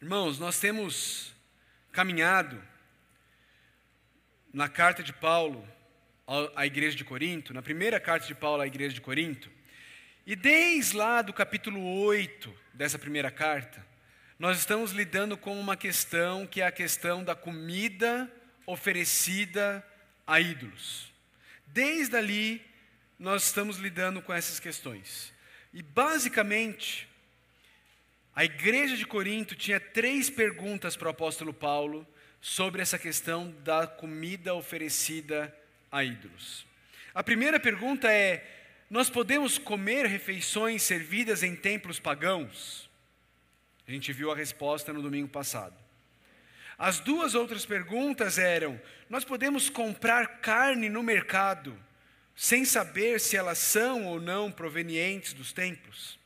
Irmãos, 0.00 0.38
nós 0.38 0.60
temos 0.60 1.34
caminhado 1.90 2.62
na 4.54 4.68
carta 4.68 5.02
de 5.02 5.12
Paulo 5.12 5.68
à 6.54 6.64
igreja 6.64 6.96
de 6.96 7.04
Corinto, 7.04 7.52
na 7.52 7.62
primeira 7.62 7.98
carta 7.98 8.24
de 8.24 8.34
Paulo 8.36 8.62
à 8.62 8.66
igreja 8.68 8.94
de 8.94 9.00
Corinto, 9.00 9.50
e 10.24 10.36
desde 10.36 10.96
lá 10.96 11.20
do 11.20 11.32
capítulo 11.32 11.82
8 12.04 12.56
dessa 12.72 12.96
primeira 12.96 13.28
carta, 13.28 13.84
nós 14.38 14.58
estamos 14.58 14.92
lidando 14.92 15.36
com 15.36 15.58
uma 15.58 15.76
questão 15.76 16.46
que 16.46 16.60
é 16.60 16.66
a 16.66 16.70
questão 16.70 17.24
da 17.24 17.34
comida 17.34 18.32
oferecida 18.66 19.84
a 20.24 20.38
ídolos. 20.38 21.12
Desde 21.66 22.16
ali, 22.16 22.64
nós 23.18 23.46
estamos 23.46 23.78
lidando 23.78 24.22
com 24.22 24.32
essas 24.32 24.60
questões. 24.60 25.34
E 25.74 25.82
basicamente, 25.82 27.08
a 28.38 28.44
igreja 28.44 28.96
de 28.96 29.04
Corinto 29.04 29.56
tinha 29.56 29.80
três 29.80 30.30
perguntas 30.30 30.96
para 30.96 31.08
o 31.08 31.10
apóstolo 31.10 31.52
Paulo 31.52 32.06
sobre 32.40 32.80
essa 32.80 32.96
questão 32.96 33.50
da 33.64 33.84
comida 33.84 34.54
oferecida 34.54 35.52
a 35.90 36.04
ídolos. 36.04 36.64
A 37.12 37.20
primeira 37.24 37.58
pergunta 37.58 38.12
é: 38.12 38.46
nós 38.88 39.10
podemos 39.10 39.58
comer 39.58 40.06
refeições 40.06 40.84
servidas 40.84 41.42
em 41.42 41.56
templos 41.56 41.98
pagãos? 41.98 42.88
A 43.88 43.90
gente 43.90 44.12
viu 44.12 44.30
a 44.30 44.36
resposta 44.36 44.92
no 44.92 45.02
domingo 45.02 45.26
passado. 45.26 45.74
As 46.78 47.00
duas 47.00 47.34
outras 47.34 47.66
perguntas 47.66 48.38
eram: 48.38 48.80
nós 49.10 49.24
podemos 49.24 49.68
comprar 49.68 50.38
carne 50.38 50.88
no 50.88 51.02
mercado 51.02 51.76
sem 52.36 52.64
saber 52.64 53.18
se 53.18 53.36
elas 53.36 53.58
são 53.58 54.06
ou 54.06 54.20
não 54.20 54.48
provenientes 54.48 55.32
dos 55.32 55.52
templos? 55.52 56.16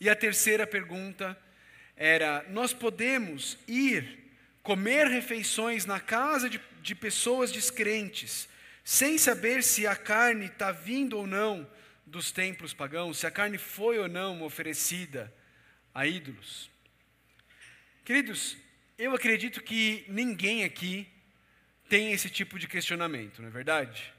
E 0.00 0.08
a 0.08 0.14
terceira 0.14 0.64
pergunta 0.64 1.36
era: 1.96 2.44
nós 2.50 2.72
podemos 2.72 3.58
ir 3.66 4.18
comer 4.62 5.06
refeições 5.06 5.86
na 5.86 5.98
casa 5.98 6.50
de, 6.50 6.60
de 6.82 6.94
pessoas 6.94 7.50
descrentes, 7.50 8.48
sem 8.84 9.16
saber 9.16 9.62
se 9.62 9.86
a 9.86 9.96
carne 9.96 10.46
está 10.46 10.70
vindo 10.70 11.16
ou 11.16 11.26
não 11.26 11.68
dos 12.04 12.30
templos 12.30 12.72
pagãos, 12.74 13.18
se 13.18 13.26
a 13.26 13.30
carne 13.30 13.58
foi 13.58 13.98
ou 13.98 14.08
não 14.08 14.42
oferecida 14.42 15.32
a 15.94 16.06
ídolos. 16.06 16.70
Queridos, 18.04 18.56
eu 18.98 19.14
acredito 19.14 19.62
que 19.62 20.04
ninguém 20.08 20.62
aqui 20.62 21.08
tem 21.88 22.12
esse 22.12 22.28
tipo 22.28 22.58
de 22.58 22.68
questionamento, 22.68 23.40
não 23.40 23.48
é 23.48 23.50
verdade? 23.50 24.12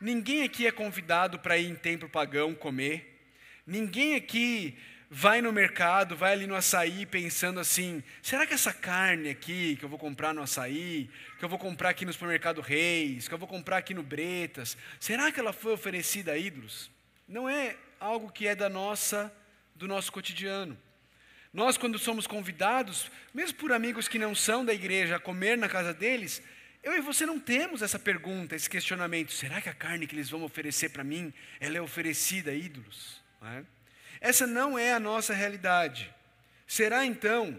Ninguém 0.00 0.42
aqui 0.42 0.66
é 0.66 0.72
convidado 0.72 1.38
para 1.38 1.56
ir 1.56 1.70
em 1.70 1.74
templo 1.74 2.08
pagão 2.08 2.54
comer. 2.54 3.18
Ninguém 3.66 4.14
aqui 4.14 4.78
vai 5.10 5.40
no 5.40 5.52
mercado, 5.52 6.16
vai 6.16 6.32
ali 6.32 6.46
no 6.46 6.54
açaí 6.54 7.06
pensando 7.06 7.60
assim: 7.60 8.02
será 8.22 8.46
que 8.46 8.54
essa 8.54 8.72
carne 8.72 9.28
aqui 9.28 9.76
que 9.76 9.84
eu 9.84 9.88
vou 9.88 9.98
comprar 9.98 10.34
no 10.34 10.42
açaí, 10.42 11.08
que 11.38 11.44
eu 11.44 11.48
vou 11.48 11.58
comprar 11.58 11.90
aqui 11.90 12.04
no 12.04 12.12
supermercado 12.12 12.60
Reis, 12.60 13.28
que 13.28 13.34
eu 13.34 13.38
vou 13.38 13.48
comprar 13.48 13.78
aqui 13.78 13.94
no 13.94 14.02
Bretas, 14.02 14.76
será 14.98 15.30
que 15.30 15.40
ela 15.40 15.52
foi 15.52 15.72
oferecida 15.72 16.32
a 16.32 16.38
ídolos? 16.38 16.90
Não 17.28 17.48
é 17.48 17.76
algo 17.98 18.30
que 18.30 18.46
é 18.46 18.54
da 18.54 18.68
nossa, 18.68 19.32
do 19.74 19.88
nosso 19.88 20.12
cotidiano. 20.12 20.76
Nós, 21.52 21.78
quando 21.78 21.98
somos 21.98 22.26
convidados, 22.26 23.10
mesmo 23.32 23.56
por 23.56 23.72
amigos 23.72 24.08
que 24.08 24.18
não 24.18 24.34
são 24.34 24.64
da 24.64 24.74
igreja, 24.74 25.16
a 25.16 25.20
comer 25.20 25.56
na 25.56 25.68
casa 25.68 25.94
deles, 25.94 26.42
eu 26.82 26.94
e 26.94 27.00
você 27.00 27.24
não 27.24 27.40
temos 27.40 27.80
essa 27.82 27.98
pergunta, 27.98 28.54
esse 28.54 28.68
questionamento: 28.68 29.32
será 29.32 29.60
que 29.60 29.68
a 29.68 29.74
carne 29.74 30.06
que 30.06 30.14
eles 30.14 30.28
vão 30.28 30.42
oferecer 30.42 30.90
para 30.90 31.02
mim, 31.02 31.32
ela 31.58 31.78
é 31.78 31.80
oferecida 31.80 32.50
a 32.50 32.54
ídolos? 32.54 33.22
Não 33.40 33.48
é? 33.48 33.64
Essa 34.20 34.46
não 34.46 34.78
é 34.78 34.92
a 34.92 35.00
nossa 35.00 35.34
realidade. 35.34 36.12
Será 36.66 37.04
então 37.04 37.56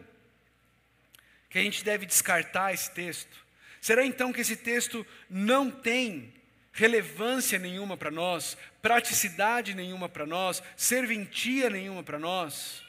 que 1.50 1.58
a 1.58 1.62
gente 1.62 1.84
deve 1.84 2.06
descartar 2.06 2.74
esse 2.74 2.92
texto? 2.92 3.46
Será 3.80 4.06
então 4.06 4.34
que 4.34 4.42
esse 4.42 4.56
texto 4.56 5.06
não 5.30 5.72
tem 5.72 6.34
relevância 6.74 7.58
nenhuma 7.58 7.98
para 7.98 8.12
nós, 8.12 8.58
praticidade 8.82 9.74
nenhuma 9.74 10.08
para 10.08 10.26
nós, 10.26 10.62
serventia 10.76 11.70
nenhuma 11.70 12.04
para 12.04 12.20
nós? 12.20 12.84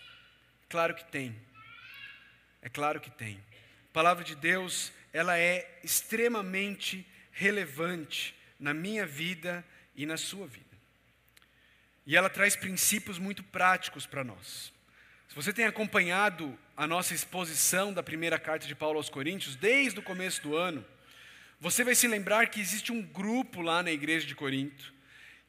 Claro 0.69 0.95
que 0.95 1.05
tem. 1.05 1.35
É 2.61 2.69
claro 2.69 3.01
que 3.01 3.11
tem. 3.11 3.43
A 3.91 3.93
palavra 3.93 4.23
de 4.23 4.35
Deus, 4.35 4.93
ela 5.13 5.39
é 5.39 5.81
extremamente 5.83 7.07
relevante 7.33 8.35
na 8.59 8.75
minha 8.75 9.07
vida 9.07 9.65
e 9.95 10.05
na 10.05 10.17
sua 10.17 10.47
vida. 10.47 10.68
E 12.09 12.17
ela 12.17 12.31
traz 12.31 12.57
princípios 12.57 13.19
muito 13.19 13.43
práticos 13.43 14.07
para 14.07 14.25
nós. 14.25 14.73
Se 15.29 15.35
você 15.35 15.53
tem 15.53 15.67
acompanhado 15.67 16.59
a 16.75 16.87
nossa 16.87 17.13
exposição 17.13 17.93
da 17.93 18.03
primeira 18.03 18.39
carta 18.39 18.67
de 18.67 18.75
Paulo 18.75 18.97
aos 18.97 19.11
Coríntios, 19.11 19.55
desde 19.55 19.99
o 19.99 20.03
começo 20.03 20.41
do 20.41 20.57
ano, 20.57 20.83
você 21.61 21.85
vai 21.85 21.95
se 21.95 22.09
lembrar 22.09 22.49
que 22.49 22.63
existe 22.63 22.91
um 22.91 23.03
grupo 23.03 23.61
lá 23.61 23.83
na 23.83 23.93
igreja 23.93 24.27
de 24.27 24.35
Corinto, 24.35 24.95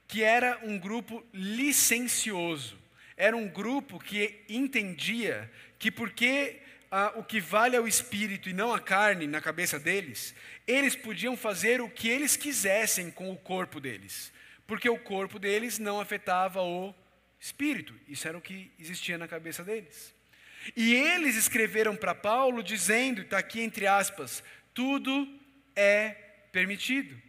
que 0.05 0.21
era 0.21 0.59
um 0.61 0.77
grupo 0.77 1.25
licencioso. 1.33 2.77
Era 3.15 3.37
um 3.37 3.47
grupo 3.47 3.97
que 3.97 4.43
entendia 4.49 5.49
que 5.79 5.89
porque 5.89 6.59
ah, 6.91 7.13
o 7.15 7.23
que 7.23 7.39
vale 7.39 7.77
é 7.77 7.79
o 7.79 7.87
espírito 7.87 8.49
e 8.49 8.53
não 8.53 8.73
a 8.73 8.81
carne 8.81 9.27
na 9.27 9.39
cabeça 9.39 9.79
deles, 9.79 10.35
eles 10.67 10.93
podiam 10.93 11.37
fazer 11.37 11.79
o 11.79 11.89
que 11.89 12.09
eles 12.09 12.35
quisessem 12.35 13.09
com 13.09 13.31
o 13.31 13.37
corpo 13.37 13.79
deles 13.79 14.37
porque 14.69 14.87
o 14.87 14.99
corpo 14.99 15.39
deles 15.39 15.79
não 15.79 15.99
afetava 15.99 16.61
o 16.61 16.93
espírito. 17.39 17.91
Isso 18.07 18.27
era 18.27 18.37
o 18.37 18.41
que 18.41 18.71
existia 18.77 19.17
na 19.17 19.27
cabeça 19.27 19.63
deles. 19.63 20.13
E 20.77 20.93
eles 20.93 21.35
escreveram 21.35 21.95
para 21.95 22.13
Paulo 22.13 22.61
dizendo, 22.61 23.21
está 23.21 23.39
aqui 23.39 23.61
entre 23.61 23.87
aspas, 23.87 24.43
tudo 24.71 25.27
é 25.75 26.09
permitido. 26.51 27.19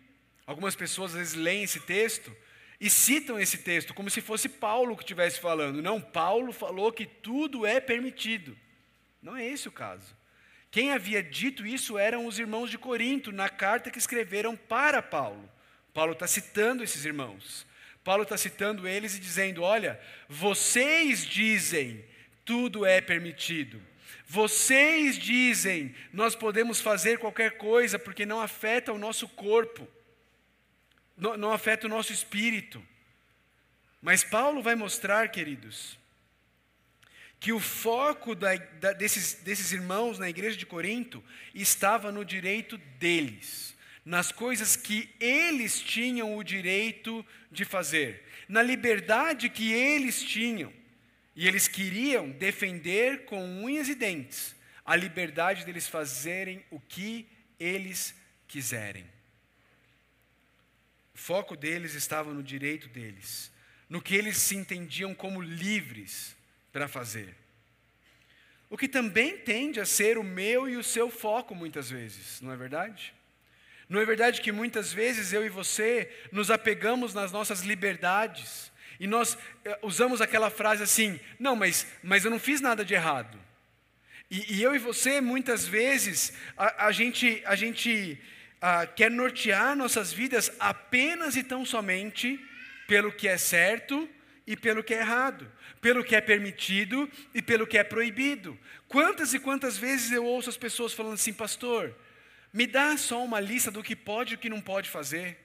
Algumas 0.47 0.77
pessoas 0.77 1.13
às 1.13 1.19
vezes 1.19 1.35
leem 1.35 1.63
esse 1.63 1.81
texto 1.81 2.31
e 2.79 2.91
citam 2.91 3.41
esse 3.41 3.57
texto 3.57 3.95
como 3.95 4.11
se 4.11 4.21
fosse 4.21 4.47
Paulo 4.47 4.95
que 4.95 5.03
estivesse 5.03 5.41
falando. 5.41 5.81
Não, 5.81 5.99
Paulo 5.99 6.53
falou 6.53 6.93
que 6.93 7.07
tudo 7.07 7.65
é 7.65 7.81
permitido. 7.81 8.55
Não 9.23 9.35
é 9.35 9.47
esse 9.47 9.67
o 9.67 9.73
caso. 9.73 10.15
Quem 10.71 10.93
havia 10.93 11.23
dito 11.23 11.67
isso 11.67 11.97
eram 11.97 12.27
os 12.27 12.39
irmãos 12.39 12.71
de 12.71 12.77
Corinto, 12.77 13.33
na 13.33 13.49
carta 13.49 13.91
que 13.91 13.99
escreveram 13.99 14.55
para 14.55 15.01
Paulo. 15.01 15.51
Paulo 15.93 16.13
está 16.13 16.27
citando 16.27 16.83
esses 16.83 17.05
irmãos. 17.05 17.67
Paulo 18.03 18.23
está 18.23 18.37
citando 18.37 18.87
eles 18.89 19.15
e 19.17 19.21
dizendo: 19.21 19.63
olha, 19.63 20.01
vocês 20.29 21.27
dizem 21.27 22.05
tudo 22.45 22.87
é 22.87 23.01
permitido. 23.01 23.81
Vocês 24.27 25.19
dizem 25.19 25.95
nós 26.13 26.35
podemos 26.35 26.81
fazer 26.81 27.19
qualquer 27.19 27.57
coisa 27.57 27.99
porque 27.99 28.25
não 28.25 28.41
afeta 28.41 28.93
o 28.93 28.99
nosso 28.99 29.29
corpo, 29.29 29.89
não, 31.17 31.37
não 31.37 31.53
afeta 31.53 31.87
o 31.87 31.91
nosso 31.91 32.13
espírito. 32.13 32.83
Mas 34.01 34.25
Paulo 34.25 34.63
vai 34.63 34.75
mostrar, 34.75 35.29
queridos, 35.31 35.99
que 37.39 37.53
o 37.53 37.61
foco 37.61 38.35
da, 38.35 38.55
da, 38.55 38.93
desses, 38.93 39.35
desses 39.35 39.73
irmãos 39.73 40.19
na 40.19 40.31
igreja 40.31 40.57
de 40.57 40.65
Corinto 40.65 41.23
estava 41.55 42.11
no 42.11 42.25
direito 42.25 42.79
deles 42.99 43.77
nas 44.05 44.33
coisas 44.33 44.77
que 44.77 45.09
eles 45.21 45.81
tinham 45.81 46.37
o 46.37 46.43
direito 46.43 47.25
de 47.51 47.65
fazer, 47.65 48.25
na 48.49 48.63
liberdade 48.63 49.49
que 49.49 49.73
eles 49.73 50.23
tinham. 50.23 50.73
E 51.37 51.47
eles 51.47 51.69
queriam 51.69 52.31
defender 52.31 53.25
com 53.25 53.65
unhas 53.65 53.89
e 53.89 53.95
dentes 53.95 54.55
a 54.85 54.97
liberdade 54.97 55.65
deles 55.65 55.87
fazerem 55.87 56.65
o 56.71 56.81
que 56.81 57.29
eles 57.59 58.15
quiserem. 58.49 59.05
O 61.15 61.19
foco 61.19 61.57
deles 61.57 61.95
estava 61.95 62.35
no 62.35 62.43
direito 62.43 62.89
deles, 62.89 63.53
no 63.89 64.03
que 64.03 64.17
eles 64.17 64.37
se 64.37 64.57
entendiam 64.57 65.15
como 65.15 65.41
livres 65.41 66.35
para 66.73 66.89
fazer. 66.89 67.37
O 68.69 68.77
que 68.77 68.89
também 68.89 69.39
tende 69.39 69.79
a 69.79 69.87
ser 69.87 70.19
o 70.19 70.25
meu 70.25 70.69
e 70.69 70.77
o 70.77 70.83
seu 70.83 71.11
foco 71.11 71.55
muitas 71.55 71.91
vezes, 71.91 72.41
não 72.41 72.53
é 72.53 72.57
verdade? 72.57 73.15
Não 73.91 74.01
é 74.01 74.05
verdade 74.07 74.41
que 74.41 74.53
muitas 74.53 74.93
vezes 74.93 75.33
eu 75.33 75.45
e 75.45 75.49
você 75.49 76.09
nos 76.31 76.49
apegamos 76.49 77.13
nas 77.13 77.33
nossas 77.33 77.63
liberdades 77.63 78.71
e 79.01 79.07
nós 79.09 79.37
eh, 79.65 79.77
usamos 79.83 80.21
aquela 80.21 80.49
frase 80.49 80.85
assim: 80.85 81.19
não, 81.41 81.57
mas, 81.57 81.85
mas 82.01 82.25
eu 82.25 82.31
não 82.31 82.39
fiz 82.39 82.61
nada 82.61 82.85
de 82.85 82.95
errado. 82.95 83.37
E, 84.31 84.55
e 84.55 84.63
eu 84.63 84.77
e 84.77 84.79
você, 84.79 85.21
muitas 85.21 85.67
vezes, 85.67 86.33
a, 86.57 86.87
a 86.87 86.93
gente, 86.93 87.43
a 87.45 87.57
gente 87.57 88.17
a, 88.61 88.87
quer 88.87 89.11
nortear 89.11 89.75
nossas 89.75 90.13
vidas 90.13 90.53
apenas 90.61 91.35
e 91.35 91.43
tão 91.43 91.67
somente 91.67 92.39
pelo 92.87 93.11
que 93.11 93.27
é 93.27 93.37
certo 93.37 94.09
e 94.47 94.57
pelo 94.57 94.85
que 94.85 94.95
é 94.95 94.99
errado, 94.99 95.51
pelo 95.81 96.05
que 96.05 96.15
é 96.15 96.21
permitido 96.21 97.11
e 97.35 97.43
pelo 97.43 97.67
que 97.67 97.77
é 97.77 97.83
proibido. 97.83 98.57
Quantas 98.87 99.35
e 99.35 99.41
quantas 99.41 99.77
vezes 99.77 100.13
eu 100.13 100.25
ouço 100.25 100.49
as 100.49 100.57
pessoas 100.57 100.93
falando 100.93 101.15
assim, 101.15 101.33
pastor, 101.33 101.93
me 102.53 102.67
dá 102.67 102.97
só 102.97 103.25
uma 103.25 103.39
lista 103.39 103.71
do 103.71 103.83
que 103.83 103.95
pode 103.95 104.33
e 104.33 104.37
o 104.37 104.39
que 104.39 104.49
não 104.49 104.61
pode 104.61 104.89
fazer. 104.89 105.39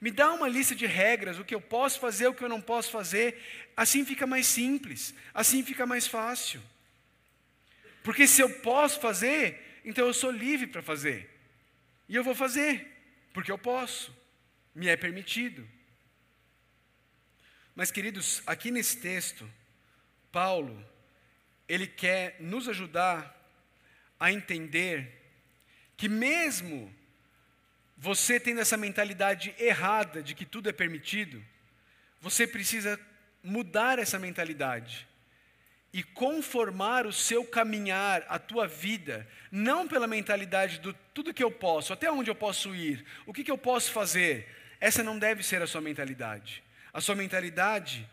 Me 0.00 0.10
dá 0.10 0.32
uma 0.32 0.48
lista 0.48 0.74
de 0.74 0.86
regras, 0.86 1.38
o 1.38 1.44
que 1.44 1.54
eu 1.54 1.60
posso 1.60 2.00
fazer, 2.00 2.26
o 2.26 2.34
que 2.34 2.42
eu 2.42 2.48
não 2.48 2.60
posso 2.60 2.90
fazer. 2.90 3.40
Assim 3.76 4.04
fica 4.04 4.26
mais 4.26 4.46
simples, 4.46 5.14
assim 5.32 5.64
fica 5.64 5.86
mais 5.86 6.06
fácil. 6.06 6.60
Porque 8.02 8.26
se 8.26 8.42
eu 8.42 8.50
posso 8.60 9.00
fazer, 9.00 9.80
então 9.84 10.06
eu 10.06 10.12
sou 10.12 10.30
livre 10.30 10.66
para 10.66 10.82
fazer. 10.82 11.30
E 12.08 12.14
eu 12.14 12.24
vou 12.24 12.34
fazer, 12.34 12.86
porque 13.32 13.50
eu 13.50 13.56
posso, 13.56 14.14
me 14.74 14.88
é 14.88 14.96
permitido. 14.96 15.66
Mas, 17.74 17.90
queridos, 17.90 18.42
aqui 18.46 18.70
nesse 18.70 18.98
texto, 18.98 19.50
Paulo, 20.30 20.84
ele 21.68 21.86
quer 21.86 22.36
nos 22.40 22.68
ajudar 22.68 23.34
a 24.20 24.30
entender 24.30 25.23
que, 25.96 26.08
mesmo 26.08 26.92
você 27.96 28.38
tendo 28.40 28.60
essa 28.60 28.76
mentalidade 28.76 29.54
errada 29.58 30.22
de 30.22 30.34
que 30.34 30.44
tudo 30.44 30.68
é 30.68 30.72
permitido, 30.72 31.42
você 32.20 32.46
precisa 32.46 32.98
mudar 33.42 33.98
essa 33.98 34.18
mentalidade 34.18 35.06
e 35.92 36.02
conformar 36.02 37.06
o 37.06 37.12
seu 37.12 37.44
caminhar, 37.44 38.24
a 38.28 38.38
tua 38.38 38.66
vida, 38.66 39.28
não 39.50 39.86
pela 39.86 40.08
mentalidade 40.08 40.80
do 40.80 40.92
tudo 41.14 41.32
que 41.32 41.44
eu 41.44 41.52
posso, 41.52 41.92
até 41.92 42.10
onde 42.10 42.28
eu 42.28 42.34
posso 42.34 42.74
ir, 42.74 43.04
o 43.24 43.32
que, 43.32 43.44
que 43.44 43.50
eu 43.50 43.56
posso 43.56 43.92
fazer. 43.92 44.48
Essa 44.80 45.04
não 45.04 45.18
deve 45.18 45.42
ser 45.44 45.62
a 45.62 45.66
sua 45.66 45.80
mentalidade. 45.80 46.64
A 46.92 47.00
sua 47.00 47.14
mentalidade 47.14 48.08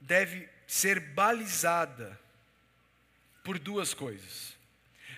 deve 0.00 0.48
ser 0.66 1.00
balizada 1.00 2.18
por 3.42 3.58
duas 3.58 3.92
coisas. 3.92 4.56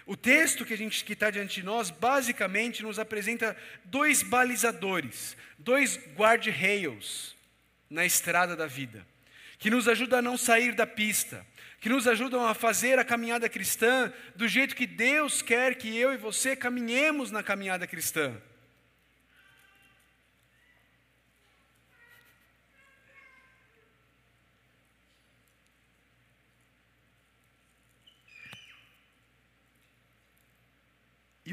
O 0.06 0.17
texto 0.17 0.65
que 0.65 0.75
a 0.75 0.77
gente 0.77 1.05
está 1.11 1.31
diante 1.31 1.61
de 1.61 1.67
nós 1.67 1.91
basicamente 1.91 2.83
nos 2.83 2.99
apresenta 2.99 3.56
dois 3.85 4.23
balizadores, 4.23 5.37
dois 5.59 5.99
guard-rails 6.15 7.35
na 7.89 8.05
estrada 8.05 8.55
da 8.55 8.67
vida, 8.67 9.06
que 9.59 9.71
nos 9.71 9.89
ajudam 9.89 10.19
a 10.19 10.23
não 10.23 10.37
sair 10.37 10.75
da 10.75 10.87
pista, 10.87 11.47
que 11.81 11.89
nos 11.89 12.06
ajudam 12.06 12.47
a 12.47 12.55
fazer 12.55 12.99
a 12.99 13.05
caminhada 13.05 13.49
cristã 13.49 14.12
do 14.37 14.47
jeito 14.47 14.77
que 14.77 14.87
Deus 14.87 15.41
quer 15.41 15.75
que 15.75 15.97
eu 15.97 16.12
e 16.12 16.19
você 16.19 16.55
caminhemos 16.55 17.31
na 17.31 17.43
caminhada 17.43 17.87
cristã. 17.87 18.35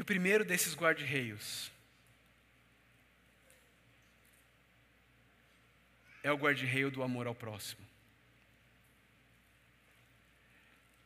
O 0.02 0.04
primeiro 0.04 0.44
desses 0.44 0.74
guarda-reios 0.74 1.70
é 6.22 6.30
o 6.30 6.36
guarda-reio 6.36 6.90
do 6.90 7.02
amor 7.02 7.26
ao 7.26 7.34
próximo. 7.34 7.92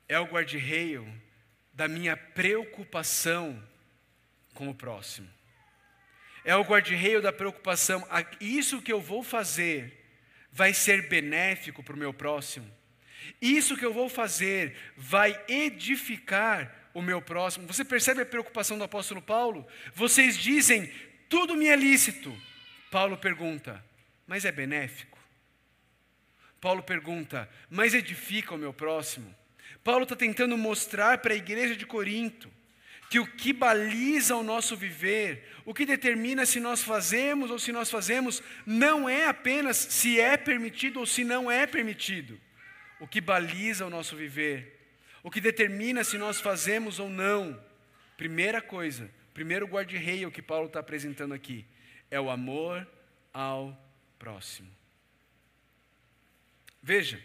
é 0.08 0.18
o 0.18 0.26
guarda-reio 0.26 1.06
da 1.72 1.88
minha 1.88 2.16
preocupação 2.16 3.62
com 4.54 4.68
o 4.68 4.74
próximo. 4.74 5.28
É 6.44 6.54
o 6.54 6.62
guarda-reio 6.62 7.20
da 7.20 7.32
preocupação, 7.32 8.06
isso 8.40 8.80
que 8.80 8.92
eu 8.92 9.00
vou 9.00 9.22
fazer 9.22 10.04
vai 10.52 10.72
ser 10.72 11.08
benéfico 11.08 11.82
para 11.82 11.94
o 11.94 11.98
meu 11.98 12.14
próximo. 12.14 12.70
Isso 13.42 13.76
que 13.76 13.84
eu 13.84 13.92
vou 13.92 14.08
fazer 14.08 14.76
vai 14.96 15.38
edificar 15.48 16.85
o 16.96 17.02
meu 17.02 17.20
próximo. 17.20 17.66
Você 17.66 17.84
percebe 17.84 18.22
a 18.22 18.26
preocupação 18.26 18.78
do 18.78 18.84
apóstolo 18.84 19.20
Paulo? 19.20 19.66
Vocês 19.94 20.34
dizem, 20.34 20.90
tudo 21.28 21.54
me 21.54 21.66
é 21.66 21.76
lícito. 21.76 22.34
Paulo 22.90 23.18
pergunta, 23.18 23.84
mas 24.26 24.46
é 24.46 24.50
benéfico? 24.50 25.18
Paulo 26.58 26.82
pergunta, 26.82 27.50
mas 27.68 27.92
edifica 27.92 28.54
o 28.54 28.58
meu 28.58 28.72
próximo? 28.72 29.32
Paulo 29.84 30.04
está 30.04 30.16
tentando 30.16 30.56
mostrar 30.56 31.18
para 31.18 31.34
a 31.34 31.36
igreja 31.36 31.76
de 31.76 31.84
Corinto 31.84 32.50
que 33.10 33.20
o 33.20 33.26
que 33.26 33.52
baliza 33.52 34.34
o 34.34 34.42
nosso 34.42 34.74
viver, 34.74 35.52
o 35.66 35.74
que 35.74 35.84
determina 35.84 36.46
se 36.46 36.60
nós 36.60 36.82
fazemos 36.82 37.50
ou 37.50 37.58
se 37.58 37.72
nós 37.72 37.90
fazemos, 37.90 38.42
não 38.64 39.06
é 39.06 39.26
apenas 39.26 39.76
se 39.76 40.18
é 40.18 40.34
permitido 40.38 41.00
ou 41.00 41.04
se 41.04 41.24
não 41.24 41.50
é 41.50 41.66
permitido. 41.66 42.40
O 42.98 43.06
que 43.06 43.20
baliza 43.20 43.84
o 43.84 43.90
nosso 43.90 44.16
viver, 44.16 44.75
o 45.26 45.30
que 45.30 45.40
determina 45.40 46.04
se 46.04 46.16
nós 46.16 46.40
fazemos 46.40 47.00
ou 47.00 47.10
não. 47.10 47.60
Primeira 48.16 48.62
coisa, 48.62 49.10
primeiro 49.34 49.66
guarda-reio 49.66 50.30
que 50.30 50.40
Paulo 50.40 50.68
está 50.68 50.78
apresentando 50.78 51.34
aqui, 51.34 51.66
é 52.08 52.20
o 52.20 52.30
amor 52.30 52.86
ao 53.34 53.76
próximo. 54.20 54.70
Veja, 56.80 57.20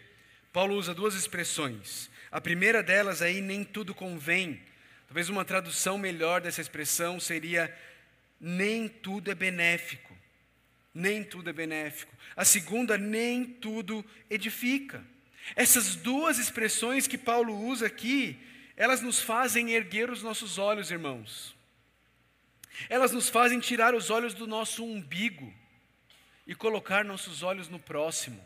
Paulo 0.52 0.74
usa 0.74 0.92
duas 0.92 1.14
expressões. 1.14 2.10
A 2.28 2.40
primeira 2.40 2.82
delas 2.82 3.22
aí, 3.22 3.40
nem 3.40 3.62
tudo 3.62 3.94
convém. 3.94 4.60
Talvez 5.06 5.28
uma 5.28 5.44
tradução 5.44 5.96
melhor 5.96 6.40
dessa 6.40 6.60
expressão 6.60 7.20
seria: 7.20 7.72
nem 8.40 8.88
tudo 8.88 9.30
é 9.30 9.34
benéfico. 9.36 10.12
Nem 10.92 11.22
tudo 11.22 11.50
é 11.50 11.52
benéfico. 11.52 12.12
A 12.34 12.44
segunda, 12.44 12.98
nem 12.98 13.44
tudo 13.44 14.04
edifica. 14.28 15.04
Essas 15.56 15.96
duas 15.96 16.38
expressões 16.38 17.06
que 17.06 17.18
Paulo 17.18 17.54
usa 17.54 17.86
aqui, 17.86 18.38
elas 18.76 19.00
nos 19.00 19.20
fazem 19.20 19.70
erguer 19.70 20.10
os 20.10 20.22
nossos 20.22 20.58
olhos, 20.58 20.90
irmãos. 20.90 21.54
Elas 22.88 23.12
nos 23.12 23.28
fazem 23.28 23.60
tirar 23.60 23.94
os 23.94 24.10
olhos 24.10 24.34
do 24.34 24.46
nosso 24.46 24.84
umbigo 24.84 25.52
e 26.46 26.54
colocar 26.54 27.04
nossos 27.04 27.42
olhos 27.42 27.68
no 27.68 27.78
próximo 27.78 28.42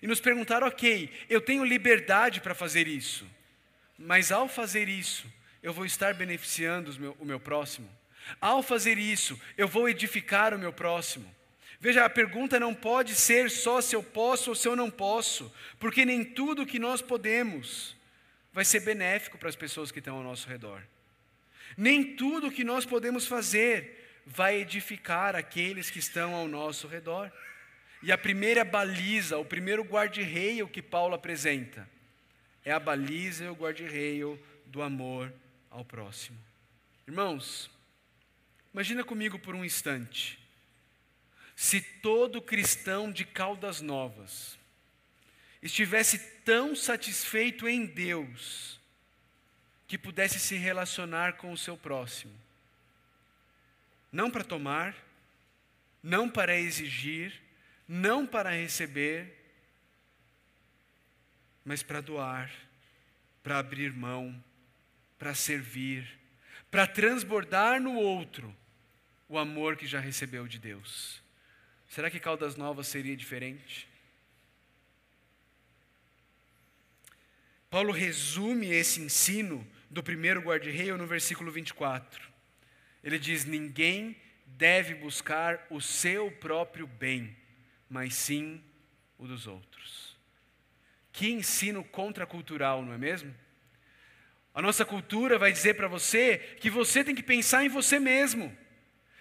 e 0.00 0.06
nos 0.06 0.20
perguntar: 0.20 0.62
ok, 0.62 1.10
eu 1.28 1.40
tenho 1.40 1.64
liberdade 1.64 2.40
para 2.40 2.54
fazer 2.54 2.86
isso, 2.88 3.26
mas 3.98 4.32
ao 4.32 4.48
fazer 4.48 4.88
isso, 4.88 5.30
eu 5.62 5.72
vou 5.72 5.84
estar 5.84 6.14
beneficiando 6.14 6.92
meu, 6.98 7.16
o 7.18 7.24
meu 7.24 7.38
próximo? 7.38 7.88
Ao 8.40 8.62
fazer 8.62 8.98
isso, 8.98 9.40
eu 9.56 9.66
vou 9.66 9.88
edificar 9.88 10.54
o 10.54 10.58
meu 10.58 10.72
próximo? 10.72 11.34
Veja, 11.80 12.04
a 12.04 12.10
pergunta 12.10 12.60
não 12.60 12.74
pode 12.74 13.14
ser 13.14 13.50
só 13.50 13.80
se 13.80 13.96
eu 13.96 14.02
posso 14.02 14.50
ou 14.50 14.54
se 14.54 14.68
eu 14.68 14.76
não 14.76 14.90
posso, 14.90 15.50
porque 15.78 16.04
nem 16.04 16.22
tudo 16.22 16.66
que 16.66 16.78
nós 16.78 17.00
podemos 17.00 17.96
vai 18.52 18.64
ser 18.64 18.80
benéfico 18.80 19.38
para 19.38 19.48
as 19.48 19.56
pessoas 19.56 19.90
que 19.90 19.98
estão 19.98 20.16
ao 20.16 20.22
nosso 20.22 20.46
redor. 20.46 20.82
Nem 21.76 22.16
tudo 22.16 22.50
que 22.50 22.64
nós 22.64 22.84
podemos 22.84 23.26
fazer 23.26 24.20
vai 24.26 24.60
edificar 24.60 25.34
aqueles 25.34 25.88
que 25.88 25.98
estão 25.98 26.34
ao 26.34 26.46
nosso 26.46 26.86
redor. 26.86 27.32
E 28.02 28.10
a 28.10 28.18
primeira 28.18 28.64
baliza, 28.64 29.38
o 29.38 29.44
primeiro 29.44 29.82
guarda-reio 29.82 30.68
que 30.68 30.82
Paulo 30.82 31.14
apresenta, 31.14 31.88
é 32.64 32.72
a 32.72 32.80
baliza 32.80 33.44
e 33.44 33.48
o 33.48 33.54
guarda-reio 33.54 34.40
do 34.66 34.82
amor 34.82 35.32
ao 35.70 35.84
próximo. 35.84 36.38
Irmãos, 37.06 37.70
imagina 38.72 39.04
comigo 39.04 39.38
por 39.38 39.54
um 39.54 39.64
instante, 39.64 40.39
se 41.60 41.82
todo 41.82 42.40
cristão 42.40 43.12
de 43.12 43.22
Caldas 43.22 43.82
Novas 43.82 44.58
estivesse 45.60 46.18
tão 46.42 46.74
satisfeito 46.74 47.68
em 47.68 47.84
Deus, 47.84 48.80
que 49.86 49.98
pudesse 49.98 50.40
se 50.40 50.56
relacionar 50.56 51.34
com 51.34 51.52
o 51.52 51.58
seu 51.58 51.76
próximo, 51.76 52.32
não 54.10 54.30
para 54.30 54.42
tomar, 54.42 54.96
não 56.02 56.30
para 56.30 56.58
exigir, 56.58 57.38
não 57.86 58.26
para 58.26 58.52
receber, 58.52 59.30
mas 61.62 61.82
para 61.82 62.00
doar, 62.00 62.50
para 63.42 63.58
abrir 63.58 63.92
mão, 63.92 64.42
para 65.18 65.34
servir, 65.34 66.08
para 66.70 66.86
transbordar 66.86 67.78
no 67.82 67.96
outro 67.96 68.56
o 69.28 69.36
amor 69.36 69.76
que 69.76 69.86
já 69.86 70.00
recebeu 70.00 70.48
de 70.48 70.58
Deus. 70.58 71.19
Será 71.90 72.08
que 72.08 72.20
Caldas 72.20 72.54
Novas 72.54 72.86
seria 72.86 73.16
diferente? 73.16 73.88
Paulo 77.68 77.92
resume 77.92 78.68
esse 78.68 79.00
ensino 79.00 79.66
do 79.90 80.00
primeiro 80.00 80.40
guarda-reio 80.40 80.96
no 80.96 81.04
versículo 81.04 81.50
24. 81.50 82.30
Ele 83.02 83.18
diz: 83.18 83.44
Ninguém 83.44 84.16
deve 84.46 84.94
buscar 84.94 85.66
o 85.68 85.80
seu 85.80 86.30
próprio 86.30 86.86
bem, 86.86 87.36
mas 87.88 88.14
sim 88.14 88.62
o 89.18 89.26
dos 89.26 89.48
outros. 89.48 90.16
Que 91.12 91.28
ensino 91.28 91.82
contracultural, 91.82 92.84
não 92.84 92.92
é 92.92 92.98
mesmo? 92.98 93.34
A 94.54 94.62
nossa 94.62 94.84
cultura 94.84 95.38
vai 95.38 95.50
dizer 95.50 95.74
para 95.74 95.88
você 95.88 96.38
que 96.60 96.70
você 96.70 97.02
tem 97.02 97.16
que 97.16 97.22
pensar 97.22 97.64
em 97.64 97.68
você 97.68 97.98
mesmo, 97.98 98.56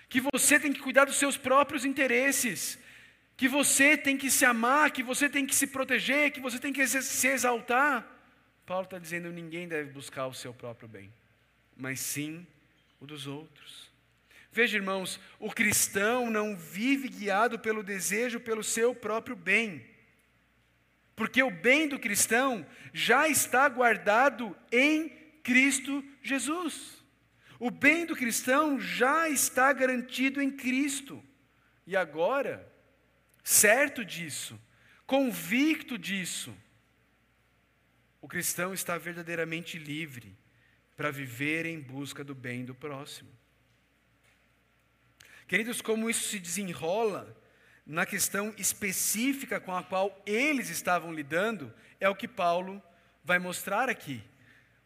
que 0.09 0.19
você 0.33 0.59
tem 0.59 0.73
que 0.73 0.81
cuidar 0.81 1.05
dos 1.05 1.17
seus 1.17 1.37
próprios 1.37 1.85
interesses, 1.85 2.79
que 3.37 3.47
você 3.47 3.95
tem 3.95 4.17
que 4.17 4.31
se 4.31 4.43
amar, 4.43 4.91
que 4.91 5.03
você 5.03 5.29
tem 5.29 5.45
que 5.45 5.55
se 5.55 5.67
proteger, 5.67 6.31
que 6.31 6.41
você 6.41 6.57
tem 6.57 6.73
que 6.73 6.85
se 6.87 7.27
exaltar. 7.27 8.05
Paulo 8.65 8.85
está 8.85 8.97
dizendo: 8.97 9.31
ninguém 9.31 9.67
deve 9.67 9.91
buscar 9.91 10.25
o 10.25 10.33
seu 10.33 10.53
próprio 10.53 10.89
bem, 10.89 11.13
mas 11.77 11.99
sim 11.99 12.45
o 12.99 13.05
dos 13.05 13.27
outros. 13.27 13.89
Veja, 14.51 14.77
irmãos, 14.77 15.19
o 15.39 15.51
cristão 15.51 16.29
não 16.29 16.57
vive 16.57 17.07
guiado 17.07 17.59
pelo 17.59 17.83
desejo 17.83 18.39
pelo 18.39 18.63
seu 18.63 18.95
próprio 18.95 19.35
bem. 19.35 19.85
Porque 21.15 21.43
o 21.43 21.51
bem 21.51 21.87
do 21.87 21.99
cristão 21.99 22.65
já 22.91 23.27
está 23.27 23.69
guardado 23.69 24.57
em 24.71 25.09
Cristo 25.43 26.03
Jesus. 26.23 26.98
O 27.59 27.69
bem 27.69 28.05
do 28.05 28.15
cristão 28.15 28.79
já 28.79 29.27
está 29.27 29.71
garantido 29.73 30.41
em 30.41 30.49
Cristo. 30.49 31.21
E 31.85 31.95
agora, 31.97 32.71
certo 33.43 34.05
disso, 34.05 34.59
convicto 35.05 35.97
disso, 35.97 36.55
o 38.21 38.27
cristão 38.27 38.73
está 38.73 38.97
verdadeiramente 38.97 39.77
livre 39.77 40.37
para 40.95 41.11
viver 41.11 41.65
em 41.65 41.79
busca 41.79 42.23
do 42.23 42.33
bem 42.33 42.63
do 42.63 42.73
próximo. 42.73 43.29
Queridos, 45.47 45.81
como 45.81 46.09
isso 46.09 46.29
se 46.29 46.39
desenrola 46.39 47.35
na 47.85 48.05
questão 48.05 48.53
específica 48.57 49.59
com 49.59 49.75
a 49.75 49.83
qual 49.83 50.21
eles 50.25 50.69
estavam 50.69 51.11
lidando, 51.11 51.73
é 51.99 52.07
o 52.07 52.15
que 52.15 52.27
Paulo 52.27 52.81
vai 53.23 53.39
mostrar 53.39 53.89
aqui. 53.89 54.23